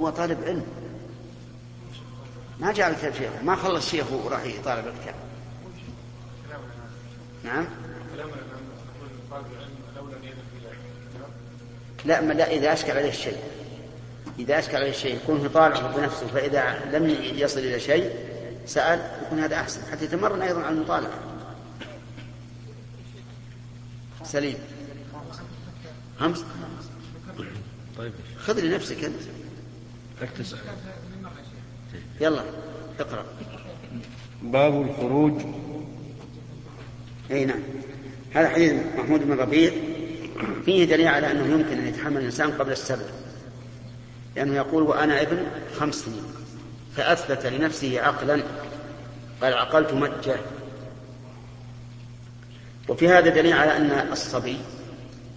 [0.00, 0.66] هو طالب علم.
[2.60, 3.30] ما جعل الكتاب شيخ.
[3.42, 5.14] ما خلص شيخه وراح يطالب الكتاب.
[7.44, 7.66] نعم.
[9.30, 9.46] طالب
[12.04, 13.38] لا ما لا إذا أشكل عليه الشيء.
[14.38, 18.14] إذا أشكل عليه الشيء يكون طالع بنفسه فإذا لم يصل إلى شيء
[18.66, 19.80] سأل يكون هذا أحسن.
[19.92, 21.18] حتى يتمرن أيضا على المطالعة.
[24.24, 24.79] سليم.
[26.20, 26.44] خمس
[27.98, 28.12] طيب.
[28.38, 29.20] خذ لنفسك أنت.
[30.22, 30.58] لك تسأل.
[32.20, 32.42] يلا
[33.00, 33.24] اقرأ.
[34.42, 35.42] باب الخروج.
[37.30, 37.60] أي نعم.
[38.34, 39.72] هذا حديث محمود بن ربيع.
[40.64, 43.04] فيه دليل على أنه يمكن أن يتحمل الإنسان قبل السبع.
[44.36, 45.46] لأنه يقول وأنا ابن
[45.78, 46.24] خمس سنين.
[46.96, 48.42] فأثبت لنفسه عقلا
[49.42, 50.36] قال عقلت مجة.
[52.88, 54.56] وفي هذا دليل على أن الصبي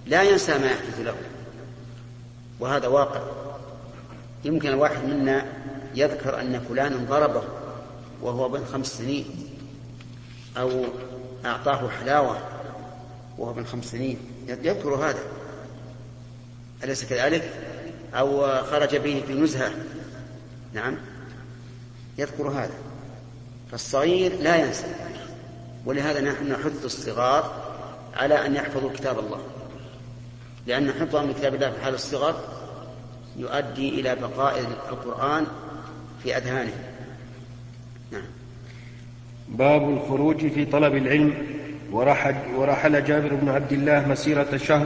[0.06, 1.16] لا ينسى ما يحدث له.
[2.60, 3.22] وهذا واقع.
[4.46, 5.46] يمكن الواحد منا
[5.96, 7.44] يذكر أن فلانا ضربه
[8.22, 9.26] وهو ابن خمس سنين
[10.58, 10.86] أو
[11.46, 12.38] أعطاه حلاوة
[13.38, 14.18] وهو ابن خمس سنين.
[14.48, 15.20] يذكر هذا.
[16.84, 17.54] أليس كذلك؟
[18.14, 19.72] أو خرج به في نزهة.
[20.74, 20.98] نعم.
[22.18, 22.74] يذكر هذا.
[23.72, 24.96] فالصغير لا ينسى.
[25.86, 27.64] ولهذا نحن نحث الصغار
[28.14, 29.42] على أن يحفظوا كتاب الله.
[30.68, 32.36] لأن حفظهم لكتاب الله في حال الصغر
[33.38, 35.46] يؤدي إلى بقاء القرآن
[36.24, 36.84] في أذهانهم
[38.12, 38.26] نعم.
[39.50, 41.34] باب الخروج في طلب العلم.
[41.92, 44.86] ورحل, ورحل جابر بن عبد الله مسيرة شهر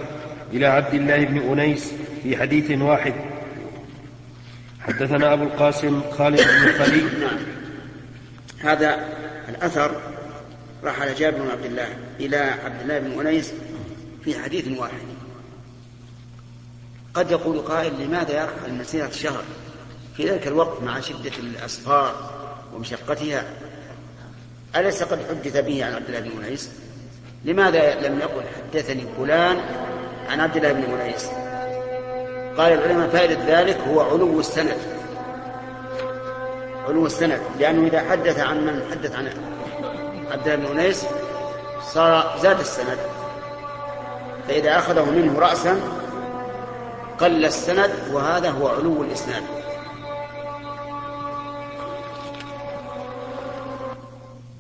[0.54, 3.14] إلى عبد الله بن أنيس في حديث واحد.
[4.80, 7.38] حدثنا أبو القاسم خالد بن خليل نعم.
[8.60, 9.06] هذا
[9.50, 9.92] الأثر
[10.84, 11.88] رحل جابر بن عبد الله
[12.20, 13.54] إلى عبد الله بن أنيس
[14.24, 15.17] في حديث واحد.
[17.18, 19.44] قد يقول قائل لماذا يرحل مسيرة شهر
[20.18, 22.16] في ذلك الوقت مع شدة الأسفار
[22.74, 23.44] ومشقتها.
[24.76, 26.70] أليس قد حدث به عن عبد الله بن أنيس
[27.46, 29.58] لماذا لم يقل حدثني فلان
[30.30, 31.26] عن عبد الله بن أنيس
[32.58, 34.78] قال العلماء فائدة ذلك هو علو السند.
[36.88, 39.28] علو السند لأنه إذا حدث عن من حدث عن
[40.32, 41.06] عبد الله بن أنيس
[41.94, 42.98] صار زاد السند.
[44.48, 45.82] فإذا أخذه منه رأسا
[47.20, 49.44] قل السند وهذا هو علو الإسناد.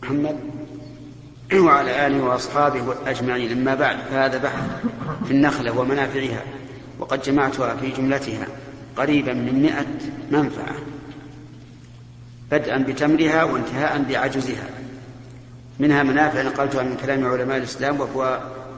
[0.04, 0.39] محمد
[1.54, 3.52] وعلى آله وأصحابه أجمعين.
[3.52, 4.63] أما بعد فهذا بحث
[5.26, 6.41] في النخلة ومنافعها
[7.00, 8.48] وقد جمعتها في جملتها
[8.98, 9.86] قريبا من مئة
[10.32, 10.76] منفعة
[12.52, 14.70] بدءا بتمرها وانتهاء بعجزها.
[15.80, 18.00] منها منافع نقلتها من كلام علماء الإسلام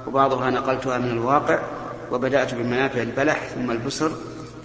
[0.08, 1.60] وبعضها نقلتها من الواقع
[2.12, 4.12] وبدأت بمنافع البلح ثم البسر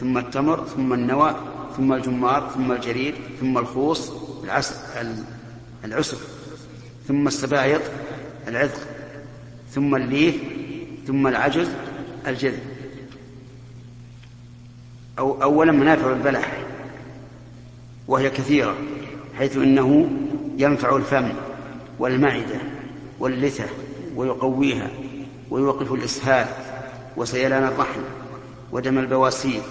[0.00, 1.36] ثم التمر ثم النوى
[1.76, 4.12] ثم الجمار ثم الجريد ثم الخوص
[5.84, 6.16] العسر
[7.08, 7.80] ثم السبايط
[8.48, 8.80] العذق
[9.70, 10.34] ثم الليف
[11.06, 11.68] ثم العجز
[12.26, 12.62] الجذب
[15.18, 16.64] أو أولا منافع البلح
[18.08, 18.76] وهي كثيرة
[19.38, 20.10] حيث إنه
[20.58, 21.32] ينفع الفم
[21.98, 22.60] والمعدة
[23.20, 23.64] واللثة
[24.16, 24.90] ويقويها
[25.50, 26.46] ويوقف الإسهال.
[27.16, 28.00] وسيلان الرحم
[28.72, 29.62] ودم البواسير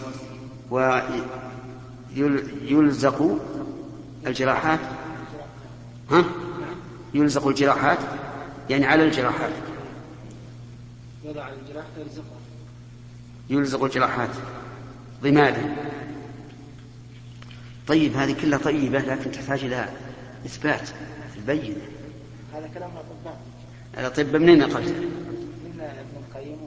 [2.16, 3.40] ويلزق
[4.28, 4.80] الجراحات.
[6.12, 6.26] ها؟
[7.14, 7.98] يلزق الجراحات
[8.70, 9.52] يعني على الجراحات.
[11.24, 12.40] يضع الجراح يلزقها
[13.50, 14.30] يلزق الجراحات.
[15.24, 15.76] ضمادا
[17.88, 19.90] طيب هذه كلها طيبة لكن تحتاج إلى
[20.46, 20.90] إثبات
[21.36, 21.82] البينة.
[22.54, 23.40] هذا كلام الأطباء.
[23.98, 26.58] الأطباء منين نقلت؟ من ابن القيم.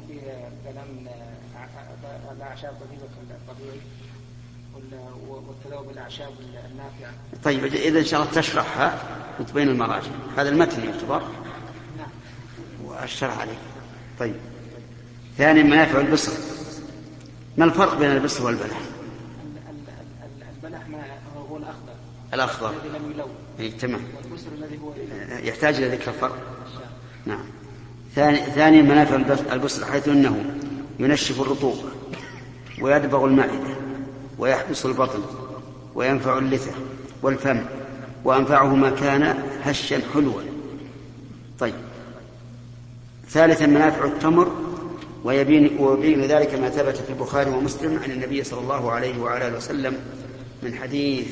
[2.47, 2.72] الأعشاب
[3.30, 3.80] الطبيعي
[5.28, 7.14] والتذوب بالأعشاب النافعة.
[7.44, 9.03] طيب إذا إن شاء الله تشرحها
[9.40, 10.11] وتبين المراجع.
[10.36, 11.22] هذا المتن يعتبر.
[11.99, 12.09] نعم.
[12.84, 13.59] والشرح عليه.
[14.18, 14.34] طيب.
[15.38, 16.32] ثانيا منافع البصر؟
[17.57, 18.80] ما الفرق بين البصر والبلح؟
[20.64, 20.94] اللحم
[21.51, 21.94] هو الأخضر.
[22.34, 22.70] الأخضر.
[22.70, 23.30] الذي لم يلون.
[23.61, 24.01] إيه، تمام.
[24.59, 26.38] الذي هو يلون يحتاج إلى ذكر الفرق.
[27.26, 27.44] نعم.
[28.14, 29.16] ثاني ثاني منافع
[29.53, 30.44] البسر حيث إنه
[30.99, 31.95] ينشف الرطوبه
[32.80, 33.76] ويدبغ المعده
[34.38, 35.20] ويحبس البطن
[35.94, 36.72] وينفع اللثة
[37.22, 37.60] والفم
[38.24, 40.40] وأنفعه ما كان هشا حلوا.
[41.58, 41.74] طيب.
[43.28, 44.52] ثالثا منافع التمر
[45.24, 49.56] ويبين ويبين ذلك ما ثبت في البخاري ومسلم عن النبي صلى الله عليه وعلى آله
[49.56, 49.96] وسلم
[50.62, 51.26] من حديث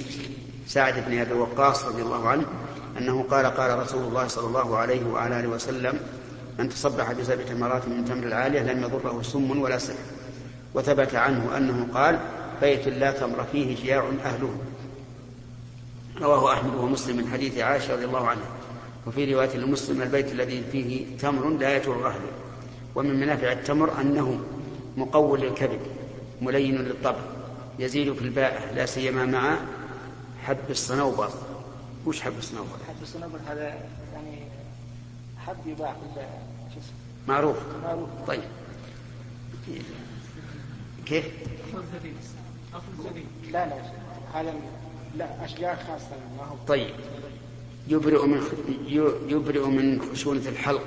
[0.66, 2.44] سعد بن أبي وقاص رضي الله عنه
[2.98, 5.98] أنه قال قال رسول الله صلى الله عليه وعلى آله وسلم
[6.58, 9.96] من تصبح بسبع تمرات من تمر العالية لم يضره سم ولا سحر
[10.74, 12.18] وثبت عنه أنه قال
[12.60, 14.58] بيت لا تمر فيه جياع أهله.
[16.20, 18.48] رواه أحمد ومسلم من حديث عائشة رضي الله عنها.
[19.06, 22.30] وفي رواية لمسلم البيت الذي فيه تمر لا يجوع أهله.
[22.94, 24.40] ومن منافع التمر أنه
[24.96, 25.80] مقول للكبد
[26.42, 27.20] ملين للطبع
[27.78, 29.56] يزيد في البائع لا سيما مع
[30.44, 31.30] حب الصنوبر.
[32.06, 33.64] وش حب الصنوبر؟ حب الصنوبر هذا
[34.14, 34.38] يعني
[35.46, 36.26] حب يباع في ال-
[36.74, 36.94] شو اسمه؟
[37.28, 37.56] معروف.
[37.84, 38.08] معروف.
[38.26, 38.42] طيب.
[41.06, 41.24] كيف؟
[43.52, 43.76] لا لا
[44.34, 44.54] هذا
[45.16, 46.56] لا أشجار خاصة ما هو.
[46.68, 46.94] طيب.
[47.88, 48.42] يبرئ من
[49.28, 50.84] يبرئ من خشونة الحلق.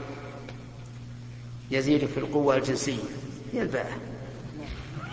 [1.72, 3.04] يزيد في القوة الجنسية.
[3.54, 3.98] هي الباءة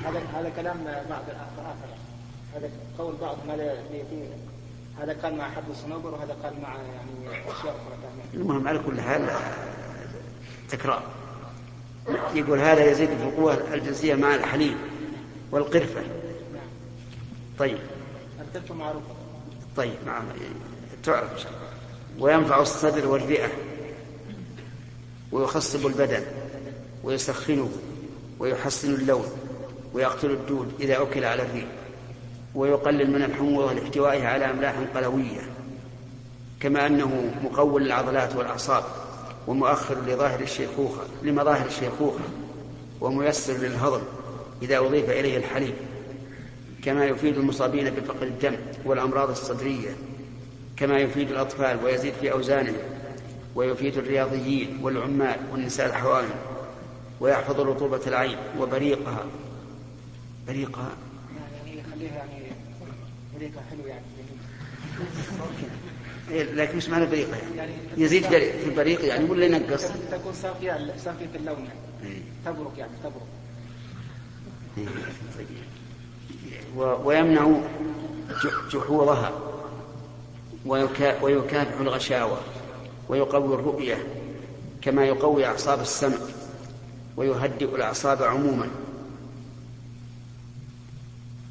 [0.04, 1.74] هذا هذا كلام بعض الآخر
[2.54, 3.74] هذا قول بعض ما لا
[4.10, 4.24] فيه
[4.98, 9.00] هذا قال مع حب الصنوبر وهذا قال مع يعني أشياء أخرى ثانية المهم على كل
[9.00, 9.30] حال
[10.70, 11.02] تكرار.
[12.34, 14.76] يقول هذا يزيد في القوة الجنسية مع الحليب.
[15.54, 16.02] والقرفة.
[17.58, 17.78] طيب.
[18.40, 19.14] القرفة معروفة.
[19.76, 20.22] طيب مع
[21.04, 22.24] تعرف إن شاء الله.
[22.24, 23.48] وينفع الصدر والرئة.
[25.32, 26.24] ويخصب البدن.
[27.04, 27.70] ويسخنه.
[28.38, 29.26] ويحسن اللون.
[29.94, 31.68] ويقتل الدود إذا أكل على الريق
[32.54, 35.40] ويقلل من الحموضة لاحتوائها على أملاح قلوية.
[36.60, 38.84] كما أنه مقوي للعضلات والأعصاب.
[39.46, 42.24] ومؤخر لظاهر الشيخوخة لمظاهر الشيخوخة.
[43.00, 44.02] وميسر للهضم.
[44.64, 45.74] إذا أضيف إليه الحليب
[46.84, 49.90] كما يفيد المصابين بفقر الدم والأمراض الصدرية
[50.76, 52.76] كما يفيد الأطفال ويزيد في أوزانهم
[53.54, 56.34] ويفيد الرياضيين والعمال والنساء الحوامل
[57.20, 59.26] ويحفظ رطوبة العين وبريقها.
[60.46, 60.90] بريقها.
[61.66, 62.42] يعني يخليها يعني
[63.36, 64.04] بريقة حلو يعني.
[66.52, 71.56] لكن مش معنى بريقها يعني يزيد في البريق يعني ولا ينقص؟ تكون صافية صافية اللون
[71.58, 72.14] يعني.
[72.14, 72.22] إيه.
[72.46, 73.26] تبرق يعني تبرق
[76.76, 77.60] ويمنع
[78.72, 79.32] جحورها
[80.66, 82.40] ويكا- ويكافح الغشاوة
[83.08, 84.06] ويقوي الرؤية
[84.82, 86.16] كما يقوي أعصاب السمع
[87.16, 88.68] ويهدئ الأعصاب عموما.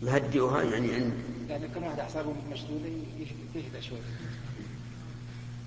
[0.02, 1.14] يهدئها يعني عند
[1.50, 2.86] يعني كل واحد أعصابه مشدودة
[3.20, 3.98] يهدى- يهدى شوي.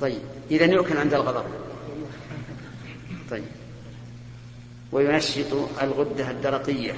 [0.00, 1.44] طيب إذا يؤكل عند الغضب.
[3.30, 3.44] طيب.
[4.92, 5.52] وينشط
[5.82, 6.94] الغدة الدرقية.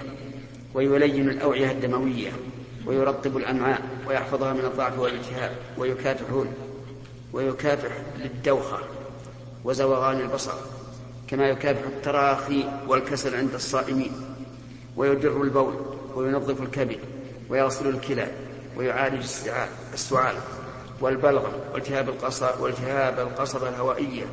[0.74, 2.30] ويلين الأوعية الدموية
[2.86, 6.26] ويرطب الأمعاء ويحفظها من الضعف والالتهاب ويكافح
[7.32, 8.78] ويكافح للدوخة
[9.64, 10.52] وزوغان البصر
[11.28, 14.12] كما يكافح التراخي والكسل عند الصائمين
[14.96, 15.74] ويدر البول
[16.14, 16.98] وينظف الكبد
[17.50, 18.26] ويغسل الكلى
[18.76, 19.22] ويعالج
[19.94, 20.36] السعال-
[21.00, 24.24] والبلغم والتهاب القصر والتهاب القصبة الهوائية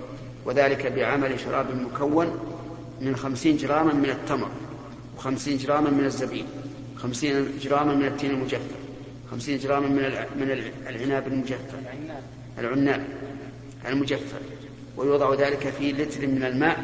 [0.45, 2.39] وذلك بعمل شراب مكون
[3.01, 4.47] من خمسين جراما من التمر
[5.17, 6.45] وخمسين جراما من الزبيب
[6.97, 8.71] خمسين جراما من التين المجفف
[9.31, 9.95] خمسين جراما من
[10.39, 11.75] من الع- العناب المجفف
[12.59, 13.07] العناب
[13.87, 14.33] المجفف
[14.97, 16.83] ويوضع ذلك في لتر من الماء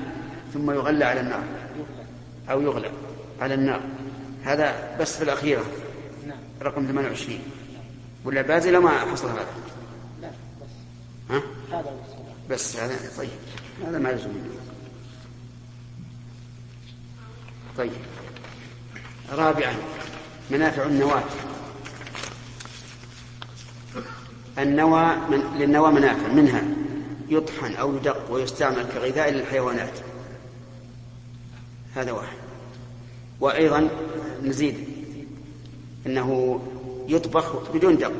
[0.53, 1.43] ثم يغلى على النار
[2.51, 2.91] أو يغلى
[3.41, 3.81] على النار.
[4.43, 5.65] هذا بس في الأخيرة
[6.61, 7.39] رقم 28
[8.25, 9.45] ولا بازل ما حصل هذا؟
[10.21, 10.29] لا
[11.29, 11.91] ها؟ هذا
[12.49, 13.29] بس هذا طيب
[13.87, 14.29] هذا ما يلزم
[17.77, 17.91] طيب.
[19.31, 19.73] رابعا
[20.49, 21.23] منافع النواة.
[24.59, 26.63] النوى من للنوى منافع منها
[27.29, 29.99] يطحن أو يدق ويستعمل كغذاء للحيوانات.
[31.95, 32.37] هذا واحد.
[33.39, 33.89] وأيضا
[34.43, 34.75] نزيد
[36.05, 36.61] أنه
[37.07, 38.13] يطبخ بدون دق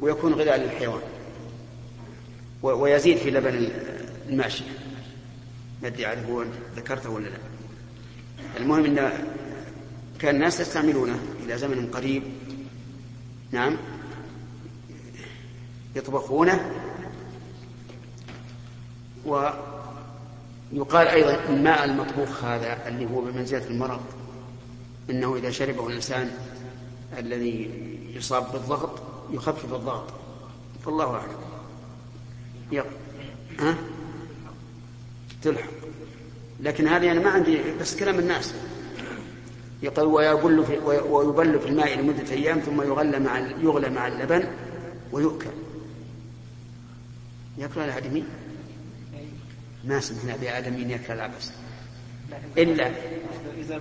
[0.00, 1.02] ويكون غذاء للحيوان.
[2.62, 3.68] ويزيد في لبن
[4.28, 4.64] الماشية
[5.82, 6.44] ما عاد هو
[6.76, 7.38] ذكرته ولا لا.
[8.56, 9.12] المهم أن
[10.20, 12.22] كان الناس يستعملونه إلى زمن قريب.
[13.52, 13.76] نعم.
[15.96, 16.70] يطبخونه.
[19.26, 24.00] ويقال أيضا الماء المطبوخ هذا اللي هو بمنزلة المرض.
[25.10, 26.30] إنه إذا شربه الإنسان
[27.18, 27.70] الذي
[28.14, 30.12] يصاب بالضغط يخفف الضغط.
[30.84, 31.36] فالله أعلم.
[32.72, 32.90] يلا
[33.58, 33.76] ها؟
[35.42, 35.70] تلحق.
[36.60, 38.54] لكن هذه أنا ما عندي بس كلام الناس.
[39.82, 44.44] يقول ويبل في ويبل في الماء لمدة أيام ثم يغلى مع يغلى مع اللبن
[45.12, 45.50] ويؤكل.
[47.58, 48.24] يأكل الآدمي
[49.84, 51.50] ما سمعنا بآدمين يأكل العبس
[52.58, 52.90] إلا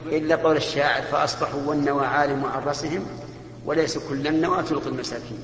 [0.06, 3.06] إلا قول الشاعر فأصبحوا والنوى عالم عن رأسهم
[3.66, 5.40] وليس كل النوى تلقي المساكين.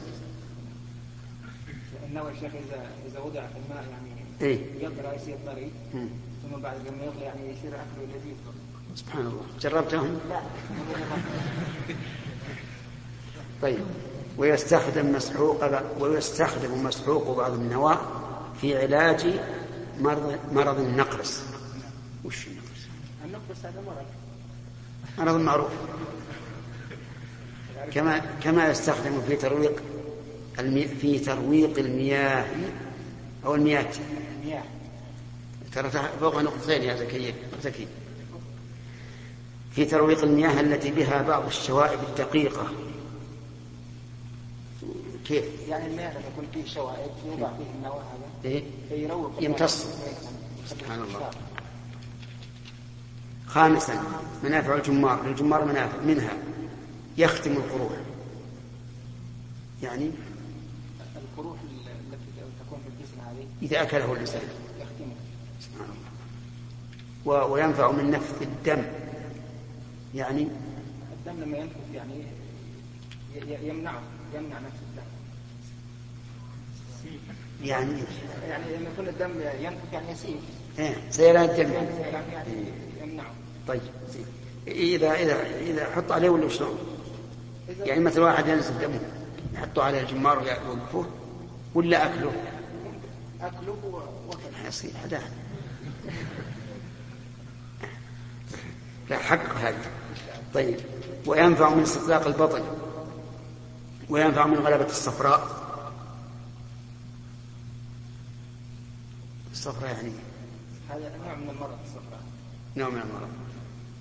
[2.09, 2.81] النوى الشيخ إذا
[3.11, 4.59] إذا وضع في الماء يعني إيه؟
[5.15, 5.71] يصير طري
[6.51, 8.35] ثم بعد يغلي يعني يصير أكله لذيذ
[8.95, 9.43] سبحان الله.
[9.59, 10.41] جربتهم؟ لا.
[13.61, 13.85] طيب.
[14.37, 15.63] ويستخدم مسحوق
[15.99, 17.99] ويستخدم مسحوق بعض النواة
[18.61, 19.39] في علاج
[19.99, 21.43] مرض مرض النقرس.
[22.25, 22.87] وش النقرس؟
[23.25, 24.05] النقرس هذا مرض.
[25.17, 25.71] مرض معروف.
[27.93, 29.83] كما كما يستخدم في ترويق
[30.59, 30.87] المي...
[30.87, 32.45] في ترويق المياه.
[33.45, 33.91] أو المياه.
[34.41, 34.63] المياه.
[35.76, 37.88] ترى فوق نقطتين يا زكي زكي.
[39.72, 42.67] في ترويق المياه التي بها بعض الشوائب الدقيقة.
[45.28, 48.30] كيف؟ يعني المياه لما يكون فيه شوائب يوضع فيه النوى هذا.
[48.51, 49.32] إيه؟ فيروق.
[49.43, 49.86] يمتص.
[50.67, 51.30] سبحان الله.
[53.47, 54.03] خامسا
[54.43, 55.28] منافع الجمار.
[55.28, 56.34] للجمار منافع منها.
[57.17, 57.91] يختم القروح.
[59.84, 60.11] يعني
[61.15, 63.47] القروح التي تكون في الجسم هذه.
[63.61, 64.41] إذا أكله الإنسان
[64.80, 65.15] يختمها
[65.61, 68.84] سبحان الله و- وينفع من نفث الدم.
[70.15, 70.47] يعني
[71.13, 72.24] الدم لما ينفث يعني
[73.67, 74.01] يمنعه
[74.36, 75.03] يمنع نفس الدم.
[77.63, 78.03] يعني
[78.49, 80.39] يعني لما يكون الدم ينفث يعني يسيل.
[80.80, 81.74] إيه سيلان الدم.
[81.74, 82.63] يعني يعني
[83.01, 83.32] يمنعه.
[83.67, 83.82] طيب.
[84.67, 86.78] إذا إذا إذا حط عليه ولا شلون؟
[87.80, 88.99] يعني مثلا واحد ينزل دمه
[89.53, 91.05] يحطه على الجمار ويوقفوه
[91.76, 92.32] ولا أكله؟
[93.41, 93.78] أكله
[94.30, 95.22] وكله يصير حداه
[99.12, 99.91] لا حق هذا.
[100.53, 100.80] طيب.
[101.26, 102.64] وينفع من استطلاق البطن
[104.09, 105.47] وينفع من غلبة الصفراء.
[109.51, 110.12] الصفراء يعني
[110.89, 112.22] هذا نوع من المرض الصفراء.
[112.78, 113.30] نوع من المرض.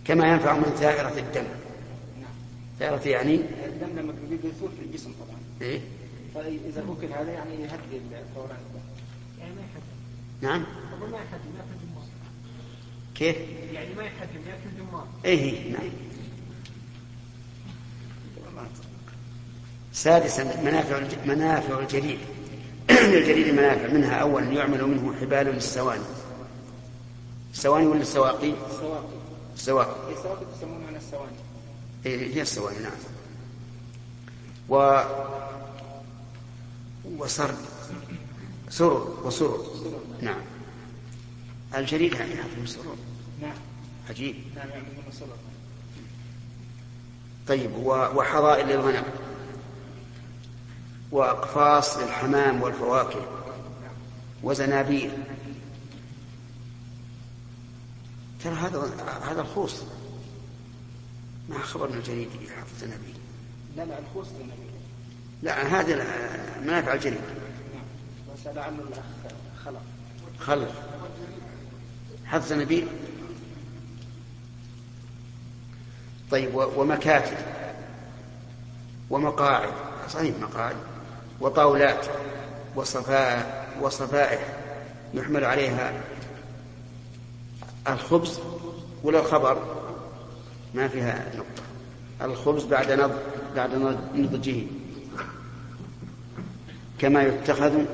[0.05, 1.47] كما ينفع من ثائرة الدم.
[2.21, 2.33] نعم.
[2.79, 3.35] ثائرة يعني؟
[3.67, 5.39] الدم لما بيثور في الجسم طبعا.
[5.61, 5.81] إيه؟
[6.35, 8.57] فإذا أكل هذا يعني يهدي الدوران.
[8.67, 8.81] الدم
[9.41, 9.91] يعني ما يحجم
[10.41, 10.61] نعم.
[11.01, 11.21] ما جمار
[13.21, 13.37] كيف؟
[13.73, 15.91] يعني ما يحجم ياكل جمار إيه نعم.
[19.93, 22.19] سادسا منافع منافع الجريد
[22.91, 24.15] للجريد منافع منها.
[24.15, 26.03] اولا يعمل منه حبال للسواني.
[27.53, 29.05] السواني ولا السواقي؟ السواقي
[29.55, 31.37] السواقي السواقي تسمونها السواني.
[32.07, 32.93] إيه هي السواني نعم.
[34.69, 35.01] و
[37.05, 37.57] وسرد
[38.71, 39.65] سرر وسرر
[40.23, 40.41] نعم.
[41.77, 43.10] الجريد يعني يحفظ سرر
[43.41, 43.57] نعم.
[44.11, 44.37] عجيب.
[44.57, 44.69] نعم
[45.13, 45.37] سرر
[47.49, 49.05] طيب وحظائر للغنم
[51.13, 53.27] وأقفاص للحمام والفواكه
[54.43, 55.11] وزنابير
[58.45, 58.91] ترى هذا
[59.31, 59.83] هذا الخوص
[61.49, 63.15] ما خبرنا الجريد يحفظ زنابير
[63.77, 64.27] لا لا الخوص
[65.43, 65.95] لا هذه
[66.63, 67.21] منافع الجريد
[67.75, 67.85] نعم.
[68.35, 69.05] بس لعله الأخ
[69.65, 69.83] خلق.
[70.41, 70.71] خلف
[72.25, 72.89] حفظ زنابير
[76.31, 77.37] طيب ومكاتب
[79.11, 79.73] ومقاعد
[80.09, 80.77] صحيح مقاعد
[81.41, 82.07] وطاولات
[82.77, 84.57] وصفائح وصفائح
[85.15, 85.93] يحمل عليها
[87.89, 88.41] الخبز
[89.03, 89.77] ولا الخبر
[90.75, 91.63] ما فيها نقطة.
[92.23, 93.11] الخبز بعد
[93.57, 93.75] بعد
[94.15, 94.63] نضجه.
[96.99, 97.85] كما يتخذ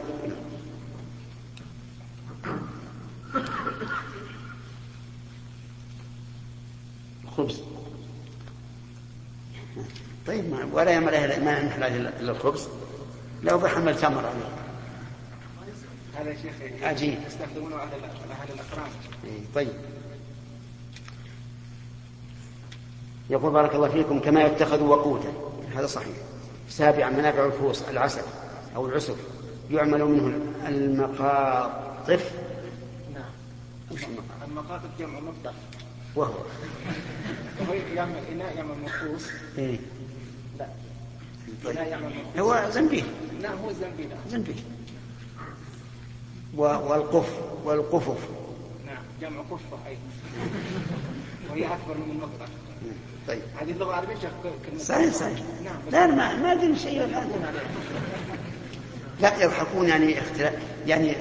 [7.25, 7.61] الخبز
[10.27, 12.69] طيب ما ولا يعمل عليه- ما نحتاج إلا الخبز.
[13.43, 14.27] لو بحمل تمر.
[14.27, 14.49] عليه
[16.31, 17.19] هذا شيخ عجيب.
[17.27, 17.93] يستخدمونه أهل
[18.31, 18.89] أهل الأكرام
[19.25, 19.73] إيه، طيب.
[23.31, 25.33] يقول بارك الله فيكم كما يتخذ وقوتا.
[25.77, 26.17] هذا صحيح.
[26.69, 28.23] سابعا منافع الفوس العسل
[28.77, 29.15] أو العسل
[29.71, 32.31] يعمل منه المقاطف.
[33.15, 33.31] نعم.
[34.49, 35.53] المقاطف؟ جمع مقطع
[36.17, 36.35] وهو.
[37.97, 39.79] يعمل إناء يعمل مخصوص إيه.
[40.59, 40.67] لا طيب.
[40.67, 41.46] إناء يعمل مخصوص
[42.39, 43.05] هو زنبيل.
[43.43, 43.73] نعم هو
[44.31, 44.57] زنبيل.
[46.57, 47.29] و- والقف
[47.65, 48.19] والقفف.
[48.87, 50.01] نعم جمع قفة أيضا.
[51.51, 52.47] وهي أكبر من المقطع.
[53.29, 53.43] طيب.
[53.61, 53.71] هذه
[54.21, 55.39] شيخ كلمة صحيح صحيح.
[55.65, 57.25] نعم لا ما ما أدري شيء لا
[59.43, 60.55] يضحكون يعني اختلاف
[60.87, 61.17] يعني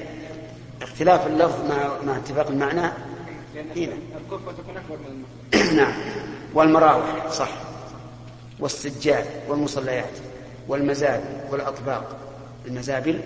[0.82, 2.90] اختلاف اللفظ مع مع اتفاق المعنى.
[3.54, 3.86] لأن إيه.
[3.88, 5.92] الكفه تكون أكبر من المفرد نعم.
[6.54, 7.48] والمراوح صح.
[8.60, 10.12] والسجاد والمصليات
[10.68, 12.18] والمزابل والأطباق
[12.66, 13.20] المزابل.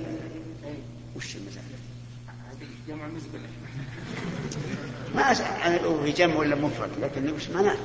[1.17, 1.67] وش المزابل؟
[2.89, 3.49] جمع مزبلة
[5.15, 5.23] ما.
[5.67, 7.77] أنا لو في جمع ولا مفرد لكن وش معناه؟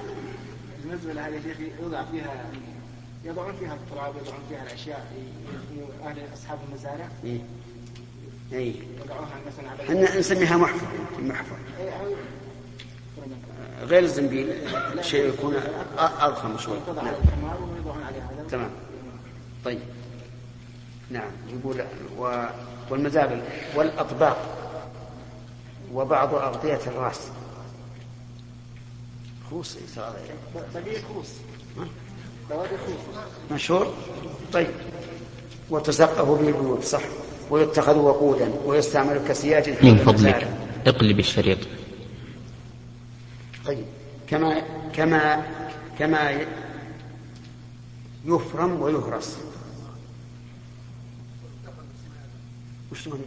[0.85, 2.45] المزبلة هذه يا شيخ يوضع فيها
[3.25, 7.39] يضعون فيها التراب يضعون فيها الأشياء ي- أهل أصحاب المزارع إيه؟
[8.51, 8.73] إيه؟
[9.05, 10.87] يضعوها مثلا على إحنا نسميها محفر
[11.19, 12.44] المحفر أي- أو-
[13.83, 14.53] غير الزنبيل
[15.01, 15.53] شيء يكون
[15.97, 16.77] أ- أضخم شوي.
[16.95, 17.13] نعم.
[18.51, 18.69] تمام.
[19.65, 19.79] طيب.
[21.11, 21.29] نعم.
[21.49, 21.81] يقول
[22.19, 22.45] و...
[22.89, 23.41] والمزابل
[23.75, 24.37] والأطباق
[25.93, 27.19] وبعض أغطية الرأس.
[29.49, 29.77] خوص
[30.73, 31.27] بقي خوص.
[31.77, 31.85] ها؟
[32.49, 33.15] بواقي خوص.
[33.51, 33.93] مشهور؟
[34.53, 34.67] طيب.
[35.69, 37.01] وتسقف به البيوت صح.
[37.49, 40.47] ويتخذ وقودا ويستعمل كسياج من فضلك.
[40.87, 41.57] اقلب الشريط.
[43.65, 43.85] طيب
[44.27, 44.61] كما
[44.93, 45.45] كما
[45.99, 46.45] كما
[48.25, 49.37] يفرم ويهرس.
[52.91, 53.21] وش معنى